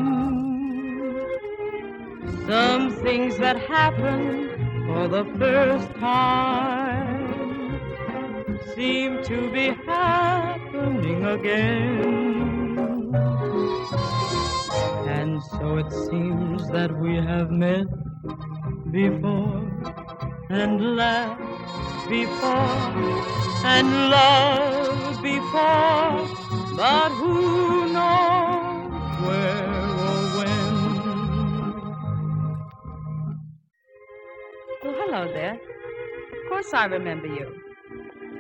Some 2.48 2.92
things 3.04 3.38
that 3.38 3.58
happen 3.62 4.86
for 4.88 5.08
the 5.08 5.26
first 5.40 5.90
time 5.96 7.80
seem 8.76 9.24
to 9.24 9.52
be 9.52 9.70
happening 9.86 11.26
again. 11.26 13.16
And 15.08 15.42
so 15.44 15.78
it 15.78 15.92
seems 15.92 16.68
that 16.70 16.92
we 17.00 17.16
have 17.16 17.52
met 17.52 17.88
before 18.92 19.62
and 20.50 20.96
laughed 20.96 22.10
before 22.10 22.82
and 23.64 23.90
loved 24.10 25.22
before, 25.24 26.28
but 26.76 27.10
who 27.12 27.94
knows 27.94 29.22
where 29.26 29.61
There. 35.28 35.54
Of 35.54 36.50
course 36.50 36.74
I 36.74 36.86
remember 36.86 37.28
you. 37.28 37.62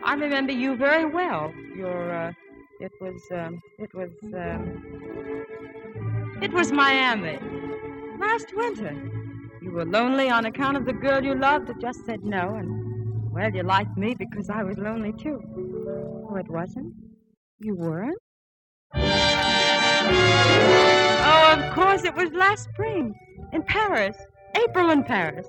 I 0.03 0.15
remember 0.15 0.51
you 0.51 0.75
very 0.75 1.05
well. 1.05 1.53
Your, 1.75 2.11
uh, 2.11 2.31
it 2.79 2.91
was, 2.99 3.21
um, 3.31 3.61
it 3.77 3.93
was, 3.93 4.11
um, 4.33 4.81
it 6.41 6.51
was 6.51 6.71
Miami. 6.71 7.37
Last 8.19 8.55
winter. 8.55 8.93
You 9.61 9.71
were 9.71 9.85
lonely 9.85 10.29
on 10.29 10.45
account 10.45 10.75
of 10.75 10.85
the 10.85 10.93
girl 10.93 11.23
you 11.23 11.35
loved 11.35 11.67
that 11.67 11.79
just 11.79 12.03
said 12.05 12.23
no, 12.23 12.55
and, 12.55 13.31
well, 13.31 13.53
you 13.53 13.61
liked 13.63 13.95
me 13.95 14.15
because 14.15 14.49
I 14.49 14.63
was 14.63 14.77
lonely 14.77 15.13
too. 15.13 15.39
Oh, 16.29 16.35
it 16.35 16.49
wasn't? 16.49 16.93
You 17.59 17.75
weren't? 17.75 18.17
Oh, 21.23 21.55
of 21.57 21.73
course, 21.73 22.03
it 22.03 22.15
was 22.15 22.31
last 22.31 22.69
spring 22.73 23.13
in 23.53 23.61
Paris. 23.63 24.17
April 24.55 24.89
in 24.89 25.03
Paris. 25.03 25.47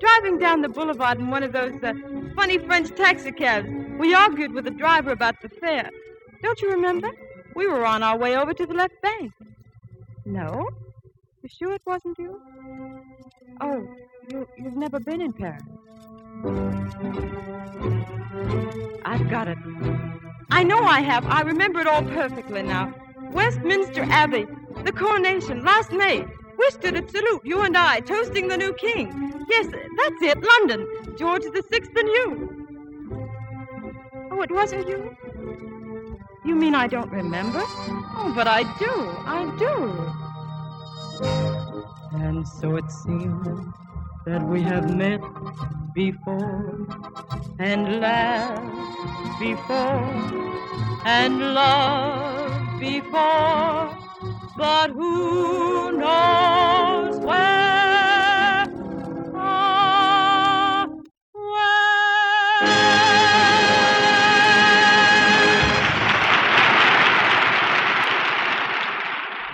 Driving 0.00 0.38
down 0.38 0.62
the 0.62 0.68
boulevard 0.68 1.18
in 1.18 1.30
one 1.30 1.42
of 1.42 1.52
those 1.52 1.72
uh, 1.82 1.94
funny 2.34 2.58
French 2.58 2.94
taxicabs. 2.94 3.68
We 3.98 4.14
argued 4.14 4.52
with 4.52 4.64
the 4.64 4.70
driver 4.70 5.12
about 5.12 5.40
the 5.40 5.48
fare. 5.48 5.90
Don't 6.42 6.60
you 6.60 6.70
remember? 6.72 7.10
We 7.54 7.66
were 7.66 7.86
on 7.86 8.02
our 8.02 8.18
way 8.18 8.36
over 8.36 8.52
to 8.52 8.66
the 8.66 8.74
left 8.74 9.00
bank. 9.02 9.32
No? 10.24 10.68
You 11.42 11.48
sure 11.48 11.74
it 11.74 11.82
wasn't 11.86 12.18
you? 12.18 12.40
Oh, 13.60 13.86
you, 14.30 14.48
you've 14.58 14.76
never 14.76 14.98
been 14.98 15.20
in 15.20 15.32
Paris. 15.32 15.62
I've 19.04 19.30
got 19.30 19.48
it. 19.48 19.58
I 20.50 20.62
know 20.62 20.82
I 20.84 21.00
have. 21.00 21.24
I 21.26 21.42
remember 21.42 21.80
it 21.80 21.86
all 21.86 22.02
perfectly 22.02 22.62
now. 22.62 22.94
Westminster 23.30 24.02
Abbey, 24.04 24.46
the 24.84 24.92
coronation, 24.92 25.64
last 25.64 25.92
May. 25.92 26.24
We 26.58 26.70
stood 26.70 26.96
at 26.96 27.10
salute, 27.10 27.42
you 27.44 27.60
and 27.62 27.76
I, 27.76 28.00
toasting 28.00 28.48
the 28.48 28.56
new 28.56 28.72
king. 28.74 29.32
Yes, 29.48 29.66
that's 29.66 30.22
it, 30.22 30.38
London. 30.42 30.86
George 31.18 31.42
the 31.42 31.62
Sixth 31.70 31.94
and 31.96 32.08
you. 32.08 32.26
Oh, 34.30 34.40
it 34.42 34.50
wasn't 34.50 34.88
you? 34.88 35.16
You 36.44 36.54
mean 36.54 36.74
I 36.74 36.86
don't 36.86 37.10
remember? 37.10 37.62
Oh, 37.62 38.32
but 38.34 38.46
I 38.46 38.62
do. 38.78 38.92
I 39.26 39.44
do. 39.58 39.76
And 42.12 42.46
so 42.46 42.76
it 42.76 42.90
seems 42.90 43.46
that 44.26 44.42
we 44.46 44.62
have 44.62 44.94
met 44.94 45.20
before 45.94 46.86
and 47.58 48.00
laughed 48.00 49.38
before 49.40 50.04
and 51.04 51.40
loved 51.54 52.80
before, 52.80 53.96
but 54.56 54.90
who 54.90 55.92
knows 55.98 57.16
where? 57.18 58.66
Ah, 59.36 60.88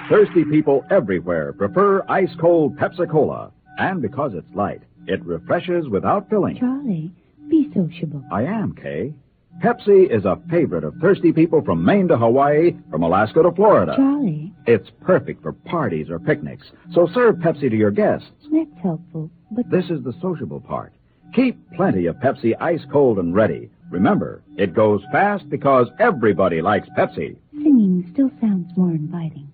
Thirsty 0.09 0.45
people 0.45 0.84
everywhere 0.91 1.53
prefer 1.53 2.05
ice 2.09 2.34
cold 2.41 2.76
Pepsi 2.76 3.09
Cola. 3.09 3.53
And 3.78 4.03
because 4.03 4.34
it's 4.34 4.55
light, 4.55 4.82
it 5.07 5.24
refreshes 5.24 5.88
without 5.88 6.28
filling. 6.28 6.59
Charlie, 6.59 7.12
be 7.49 7.70
sociable. 7.72 8.24
I 8.32 8.43
am, 8.43 8.74
Kay. 8.74 9.14
Pepsi 9.62 10.11
is 10.11 10.24
a 10.24 10.38
favorite 10.50 10.84
of 10.84 10.94
thirsty 11.02 11.32
people 11.32 11.61
from 11.62 11.84
Maine 11.84 12.08
to 12.08 12.16
Hawaii, 12.16 12.74
from 12.90 13.02
Alaska 13.02 13.42
to 13.42 13.52
Florida. 13.52 13.94
Charlie, 13.96 14.52
It's 14.66 14.88
perfect 15.02 15.42
for 15.42 15.52
parties 15.52 16.08
or 16.08 16.18
picnics, 16.18 16.66
so 16.92 17.06
serve 17.12 17.36
Pepsi 17.36 17.68
to 17.68 17.76
your 17.76 17.90
guests. 17.90 18.30
that's 18.50 18.70
helpful. 18.82 19.30
But 19.50 19.68
This 19.70 19.90
is 19.90 20.02
the 20.02 20.14
sociable 20.22 20.61
part. 20.61 20.92
Keep 21.34 21.58
plenty 21.76 22.06
of 22.06 22.16
Pepsi 22.16 22.54
ice 22.61 22.84
cold 22.90 23.18
and 23.18 23.34
ready. 23.34 23.68
Remember, 23.90 24.42
it 24.56 24.72
goes 24.72 25.02
fast 25.12 25.48
because 25.50 25.88
everybody 25.98 26.62
likes 26.62 26.88
Pepsi. 26.96 27.36
singing 27.52 28.08
still 28.12 28.30
sounds 28.40 28.70
more 28.76 28.90
inviting. 28.92 29.48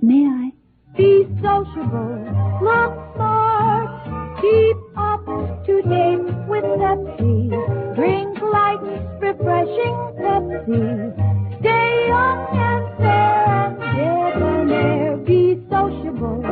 May 0.00 0.24
I? 0.24 0.52
Be 0.96 1.24
sociable, 1.42 2.24
look 2.62 3.14
smart, 3.14 4.40
keep 4.40 4.76
up 4.96 5.24
to 5.66 5.82
date 5.82 6.20
with 6.48 6.64
Pepsi. 6.64 7.94
Drink 7.96 8.27
light, 8.42 8.80
refreshing 9.20 9.96
Pepsi. 10.18 11.58
Stay 11.60 12.06
young 12.08 12.46
and 12.52 12.96
fair 12.98 13.46
and 13.48 13.78
debonair. 13.96 15.16
Be 15.18 15.60
sociable, 15.70 16.42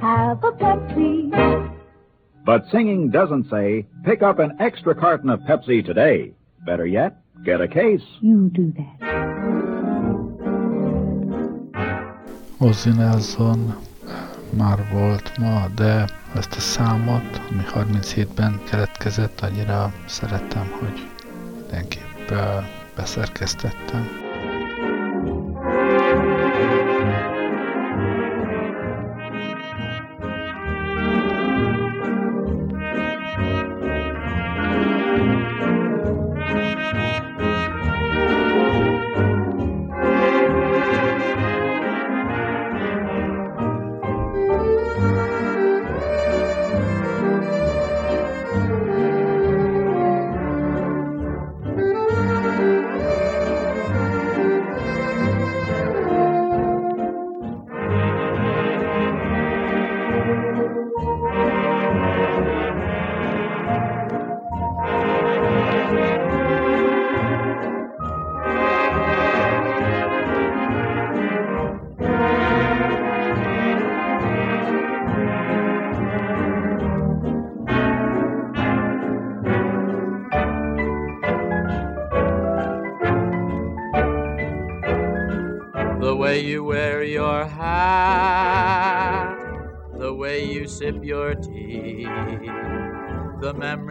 have 0.00 0.42
a 0.44 0.52
Pepsi. 0.52 1.32
But 2.44 2.68
singing 2.70 3.10
doesn't 3.10 3.48
say, 3.50 3.86
pick 4.04 4.22
up 4.22 4.38
an 4.38 4.56
extra 4.60 4.94
carton 4.94 5.30
of 5.30 5.40
Pepsi 5.40 5.84
today. 5.84 6.32
Better 6.64 6.86
yet, 6.86 7.16
get 7.44 7.60
a 7.60 7.68
case. 7.68 8.04
You 8.20 8.50
do 8.50 8.72
that. 8.76 8.96
Ozzie 12.60 12.94
Nelson 12.94 13.74
már 14.56 14.78
volt 14.92 15.38
ma, 15.38 15.66
de 15.74 16.04
ezt 16.34 16.56
a 16.56 16.60
számot, 16.60 17.40
ami 17.50 17.62
37-ben 17.74 18.60
keletkezett, 18.70 19.40
annyira 19.40 19.92
szeretem, 20.06 20.66
hogy 20.80 21.06
mindenképp 21.76 22.32
beszerkesztettem. 22.96 24.25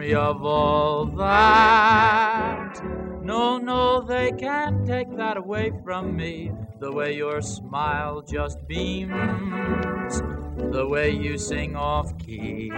Memory 0.06 0.14
of 0.14 0.44
all 0.44 1.06
that. 1.06 2.80
No, 3.22 3.58
no, 3.58 4.02
they 4.02 4.30
can't 4.32 4.86
take 4.86 5.16
that 5.16 5.36
away 5.36 5.72
from 5.84 6.16
me. 6.16 6.52
The 6.78 6.92
way 6.92 7.16
your 7.16 7.40
smile 7.42 8.22
just 8.22 8.66
beams, 8.68 10.20
the 10.72 10.86
way 10.86 11.10
you 11.10 11.38
sing 11.38 11.74
off 11.74 12.16
key, 12.18 12.70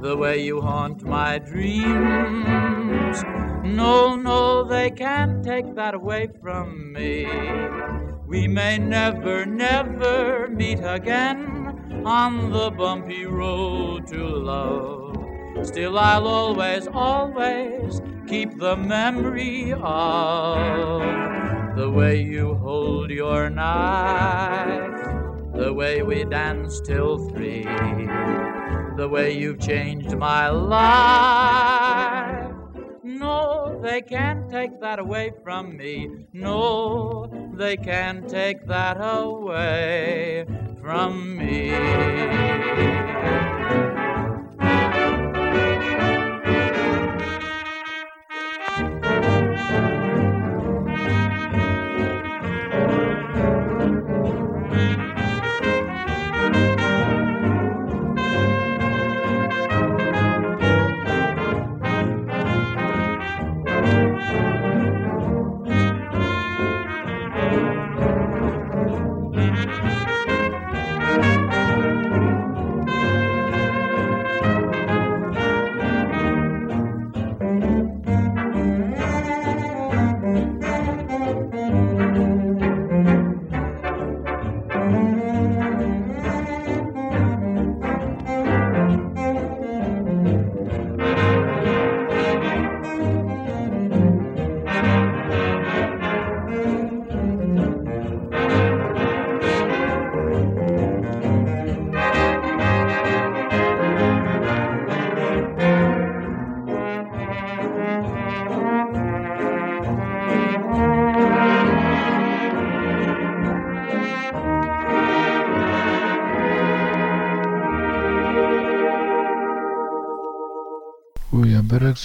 the 0.00 0.16
way 0.16 0.42
you 0.42 0.60
haunt 0.60 1.02
my 1.04 1.38
dreams. 1.38 3.22
No, 3.64 4.16
no, 4.16 4.64
they 4.64 4.90
can't 4.90 5.44
take 5.44 5.74
that 5.76 5.94
away 5.94 6.28
from 6.40 6.92
me. 6.92 7.26
We 8.26 8.48
may 8.48 8.78
never, 8.78 9.44
never 9.44 10.48
meet 10.48 10.80
again 10.82 12.02
on 12.04 12.50
the 12.50 12.70
bumpy 12.70 13.26
road 13.26 14.06
to 14.08 14.26
love. 14.26 15.01
Still, 15.60 15.98
I'll 15.98 16.26
always, 16.26 16.88
always 16.88 18.00
keep 18.26 18.58
the 18.58 18.76
memory 18.76 19.72
of 19.72 21.02
the 21.76 21.88
way 21.88 22.20
you 22.20 22.54
hold 22.54 23.10
your 23.10 23.48
knife, 23.50 25.04
the 25.54 25.72
way 25.72 26.02
we 26.02 26.24
danced 26.24 26.84
till 26.84 27.28
three, 27.28 27.62
the 28.96 29.08
way 29.10 29.38
you've 29.38 29.60
changed 29.60 30.16
my 30.16 30.48
life. 30.48 32.50
No, 33.04 33.78
they 33.82 34.02
can't 34.02 34.50
take 34.50 34.80
that 34.80 34.98
away 34.98 35.32
from 35.44 35.76
me. 35.76 36.26
No, 36.32 37.30
they 37.54 37.76
can't 37.76 38.28
take 38.28 38.66
that 38.66 38.96
away 39.00 40.44
from 40.80 41.36
me. 41.36 41.70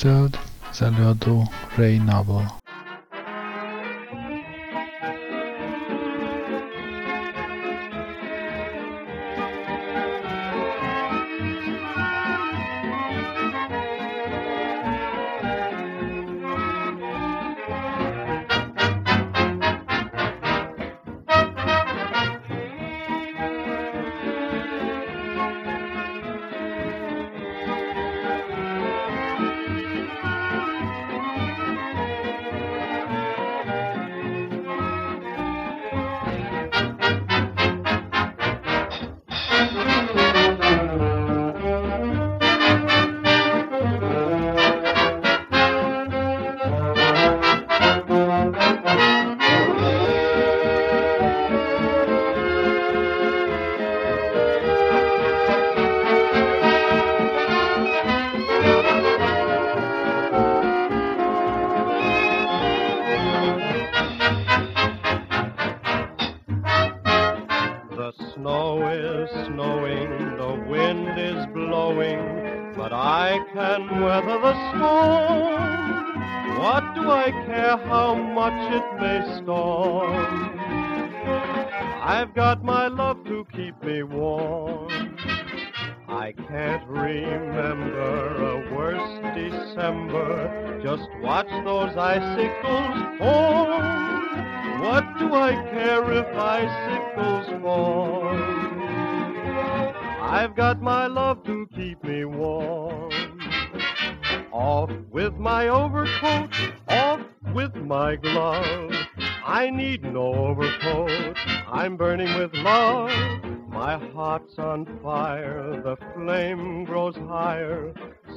Örökzöld, 0.03 0.39
az 0.69 0.81
előadó 0.81 1.51
Ray 1.75 1.97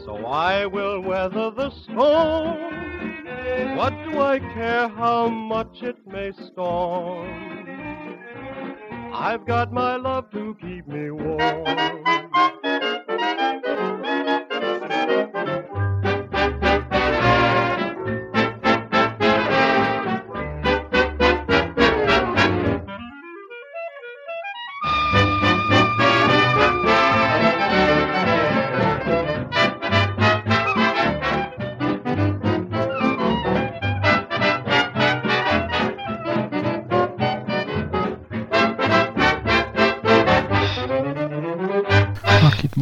so 0.05 0.27
I 0.27 0.67
will 0.67 1.01
weather 1.01 1.51
the 1.51 1.71
storm. 1.85 3.77
What 3.77 3.93
do 4.05 4.21
I 4.21 4.39
care 4.55 4.89
how 4.89 5.29
much 5.29 5.83
it 5.83 5.97
may 6.07 6.33
storm? 6.33 7.29
I've 9.13 9.47
got 9.47 9.73
my 9.73 9.97
love 9.97 10.31
to 10.33 10.57
keep 10.61 10.87
me 10.87 11.11
warm. 11.11 12.20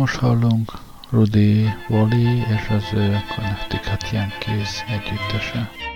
Most 0.09 0.21
hallunk, 0.21 0.73
Rudy 1.11 1.75
Wally 1.89 2.39
és 2.39 2.69
az 2.69 2.93
ő 2.93 3.23
Connecticut 3.35 4.11
Yankees 4.13 4.85
együttese. 4.89 5.88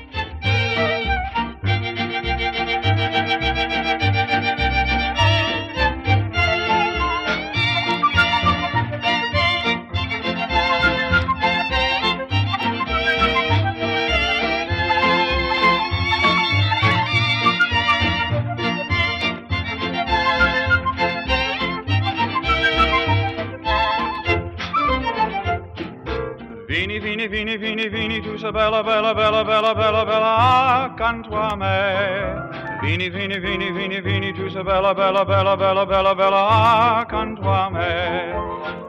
Vini, 33.03 33.11
vini, 33.11 33.40
vini, 33.40 33.72
vini, 33.72 34.00
vini, 34.00 34.32
tu 34.32 34.48
sei 34.48 34.62
bella, 34.62 34.94
bella, 34.94 35.24
bella, 35.24 35.57
bella, 35.57 35.84
bella, 35.84 36.14
bella, 36.14 36.98
accanto 36.98 37.50
a 37.50 37.68
me. 37.68 38.32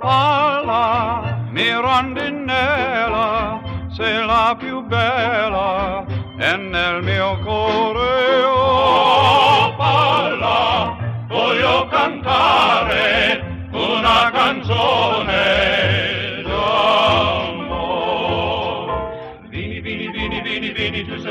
Alla 0.01 1.47
mia 1.49 1.79
rondinella, 1.79 3.59
sei 3.89 4.23
la 4.23 4.55
più 4.55 4.83
bella, 4.83 6.05
e 6.37 6.55
nel 6.57 7.01
mio 7.01 7.39
cuore, 7.39 8.43
oh, 8.43 9.73
palla, 9.77 10.95
voglio 11.27 11.87
cantare 11.87 13.67
una 13.71 14.29
canzone 14.31 15.73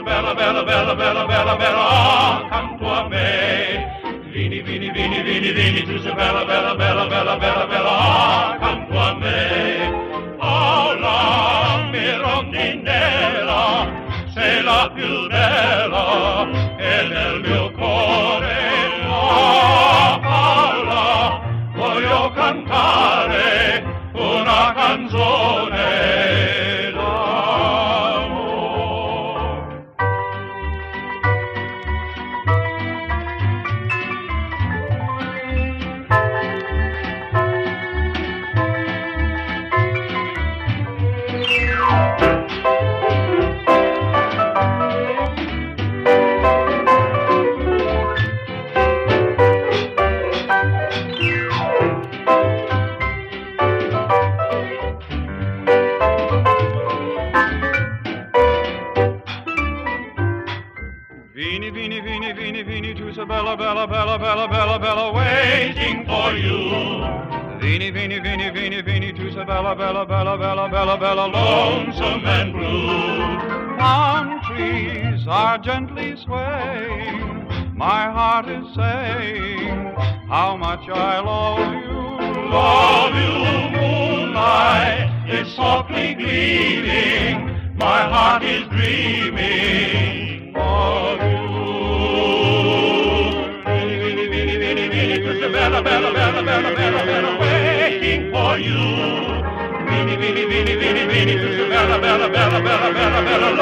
bella, 0.03 0.35
bella, 0.35 0.63
bella, 0.65 0.95
bella, 0.95 1.25
bella, 1.27 1.57
bella, 1.57 2.45
accanto 2.45 2.61
a 2.61 2.67
me. 2.67 2.72
Vini, 4.43 4.61
vini, 4.61 4.91
vini, 4.91 5.23
vini, 5.23 5.53
vini, 5.53 5.83
tu 5.85 5.97
sei 6.01 6.13
bella, 6.15 6.45
bella, 6.45 6.75
bella, 6.75 7.07
bella, 7.07 7.37
bella, 7.37 7.65
bella, 7.65 8.51
accanto 8.51 8.99
a 8.99 9.15
me. 9.15 10.35
Oh, 10.39 10.95
la 10.95 11.87
mia 11.89 12.17
rondinella, 12.17 13.89
sei 14.35 14.63
la 14.65 14.91
più 14.93 15.29
bella, 15.29 16.12
Bella, 70.83 71.27
lonesome 71.29 72.27
and 72.27 72.53
blue. 72.53 73.79
Palm 73.79 74.41
trees 74.43 75.25
are 75.29 75.57
gently 75.59 76.17
swaying. 76.17 77.47
My 77.77 78.11
heart 78.11 78.49
is 78.49 78.67
saying 78.75 79.95
how 80.27 80.57
much 80.57 80.89
I 80.89 81.21
love 81.21 81.73
you. 81.85 82.01
Love 82.51 83.15
you, 83.15 83.79
moonlight, 83.79 85.07
it's 85.29 85.55
softly 85.55 86.15
gleaming. 86.15 87.77
My 87.77 88.03
heart 88.03 88.43
is 88.43 88.67
dreaming 88.69 90.57
of 90.57 91.21
you. 91.23 91.43
Bella, 95.53 95.81
Bella, 95.81 96.13
Bella, 96.13 96.43
Bella, 96.43 96.75
Bella, 96.75 97.05
Bella, 97.07 97.39
waiting 97.39 98.33
for 98.33 98.59
you. 98.59 99.12
Beanie, 100.05 100.47
beanie, 100.47 101.37
Bella, 101.69 101.99
Bella, 101.99 102.29
Bella, 102.29 102.61
Bella, 102.61 102.91
Bella, 102.91 103.23
Bella, 103.23 103.62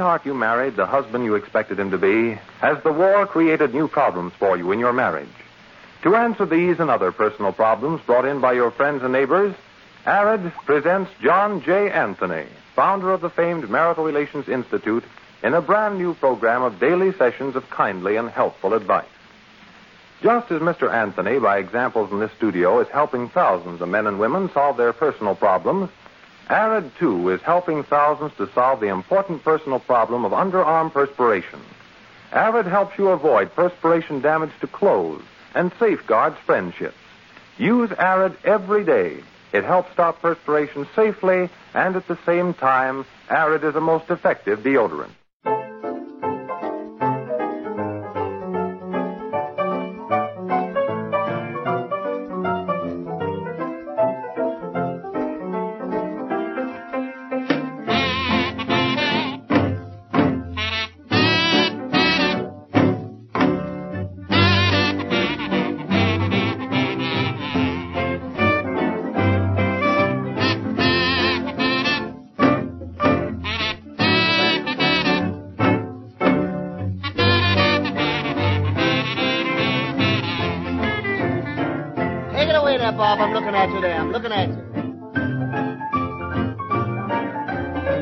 sweetheart 0.00 0.24
you 0.24 0.32
married 0.32 0.76
the 0.76 0.86
husband 0.86 1.26
you 1.26 1.34
expected 1.34 1.78
him 1.78 1.90
to 1.90 1.98
be? 1.98 2.32
Has 2.62 2.82
the 2.82 2.90
war 2.90 3.26
created 3.26 3.74
new 3.74 3.86
problems 3.86 4.32
for 4.38 4.56
you 4.56 4.72
in 4.72 4.78
your 4.78 4.94
marriage? 4.94 5.28
To 6.04 6.16
answer 6.16 6.46
these 6.46 6.80
and 6.80 6.88
other 6.88 7.12
personal 7.12 7.52
problems 7.52 8.00
brought 8.06 8.24
in 8.24 8.40
by 8.40 8.54
your 8.54 8.70
friends 8.70 9.02
and 9.02 9.12
neighbors, 9.12 9.54
Arrid 10.06 10.54
presents 10.64 11.10
John 11.22 11.60
J. 11.60 11.90
Anthony, 11.90 12.46
founder 12.74 13.12
of 13.12 13.20
the 13.20 13.28
famed 13.28 13.68
Marital 13.68 14.02
Relations 14.02 14.48
Institute, 14.48 15.04
in 15.42 15.52
a 15.52 15.60
brand 15.60 15.98
new 15.98 16.14
program 16.14 16.62
of 16.62 16.80
daily 16.80 17.12
sessions 17.12 17.54
of 17.54 17.68
kindly 17.68 18.16
and 18.16 18.30
helpful 18.30 18.72
advice. 18.72 19.04
Just 20.22 20.50
as 20.50 20.62
Mr. 20.62 20.90
Anthony, 20.90 21.38
by 21.38 21.58
examples 21.58 22.10
in 22.10 22.20
this 22.20 22.32
studio, 22.38 22.80
is 22.80 22.88
helping 22.88 23.28
thousands 23.28 23.82
of 23.82 23.88
men 23.90 24.06
and 24.06 24.18
women 24.18 24.50
solve 24.54 24.78
their 24.78 24.94
personal 24.94 25.34
problems, 25.34 25.90
Arrid, 26.50 26.90
too, 26.98 27.28
is 27.28 27.40
helping 27.42 27.84
thousands 27.84 28.32
to 28.36 28.50
solve 28.52 28.80
the 28.80 28.88
important 28.88 29.44
personal 29.44 29.78
problem 29.78 30.24
of 30.24 30.32
underarm 30.32 30.92
perspiration. 30.92 31.60
Arrid 32.32 32.68
helps 32.68 32.98
you 32.98 33.08
avoid 33.10 33.54
perspiration 33.54 34.20
damage 34.20 34.50
to 34.60 34.66
clothes 34.66 35.22
and 35.54 35.70
safeguards 35.78 36.36
friendships. 36.44 36.96
Use 37.56 37.90
Arrid 37.90 38.34
every 38.44 38.84
day. 38.84 39.22
It 39.52 39.62
helps 39.62 39.92
stop 39.92 40.20
perspiration 40.20 40.88
safely, 40.96 41.48
and 41.72 41.94
at 41.94 42.08
the 42.08 42.18
same 42.26 42.52
time, 42.54 43.06
Arrid 43.28 43.62
is 43.62 43.76
a 43.76 43.80
most 43.80 44.10
effective 44.10 44.60
deodorant. 44.60 45.10
at 83.60 83.70
you 83.74 83.80
there. 83.80 84.00
I'm 84.00 84.10
looking 84.10 84.32
at 84.32 84.48
you. 84.48 84.56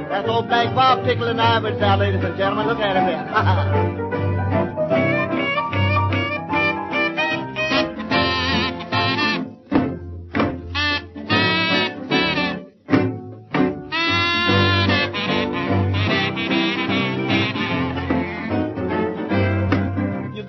That's 0.09 0.29
old 0.29 0.47
Black 0.47 0.75
Bob 0.75 1.05
tickling 1.05 1.41
Ivory 1.41 1.79
there, 1.79 1.97
ladies 1.97 2.23
and 2.23 2.37
gentlemen. 2.37 2.67
Look 2.69 2.79
at 2.79 2.97
him 2.97 3.07
there. 3.07 3.99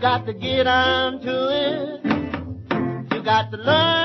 got 0.01 0.25
to 0.25 0.33
get 0.33 0.65
on 0.65 1.19
to 1.19 1.49
it. 1.51 2.05
You 3.13 3.21
got 3.21 3.51
to 3.51 3.57
learn. 3.57 3.98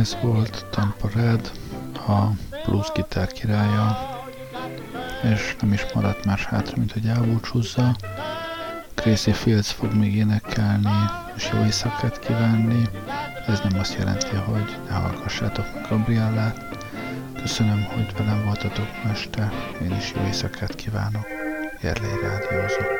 Ez 0.00 0.16
volt 0.22 0.66
Tampa 0.70 1.10
Red, 1.14 1.50
a 1.94 2.30
blues 2.66 2.92
gitár 2.94 3.26
királya, 3.32 3.98
és 5.22 5.56
nem 5.60 5.72
is 5.72 5.86
maradt 5.94 6.24
más 6.24 6.44
hátra, 6.44 6.76
mint 6.76 6.92
hogy 6.92 7.06
elbúcsúzza. 7.06 7.96
Crazy 8.94 9.32
Fields 9.32 9.72
fog 9.72 9.94
még 9.94 10.14
énekelni, 10.14 10.90
és 11.36 11.50
jó 11.52 11.64
éjszakát 11.64 12.18
kívánni. 12.18 12.88
Ez 13.46 13.60
nem 13.68 13.78
azt 13.78 13.98
jelenti, 13.98 14.36
hogy 14.36 14.78
ne 14.88 14.94
hallgassátok 14.94 15.74
meg 15.74 15.86
Gabriellát. 15.88 16.86
Köszönöm, 17.40 17.84
hogy 17.84 18.12
velem 18.16 18.44
voltatok 18.44 18.88
ma 19.04 19.10
este. 19.10 19.52
Én 19.82 19.96
is 19.96 20.12
jó 20.16 20.22
éjszakát 20.22 20.74
kívánok. 20.74 21.26
Gerlei 21.80 22.20
rádiózok. 22.22 22.99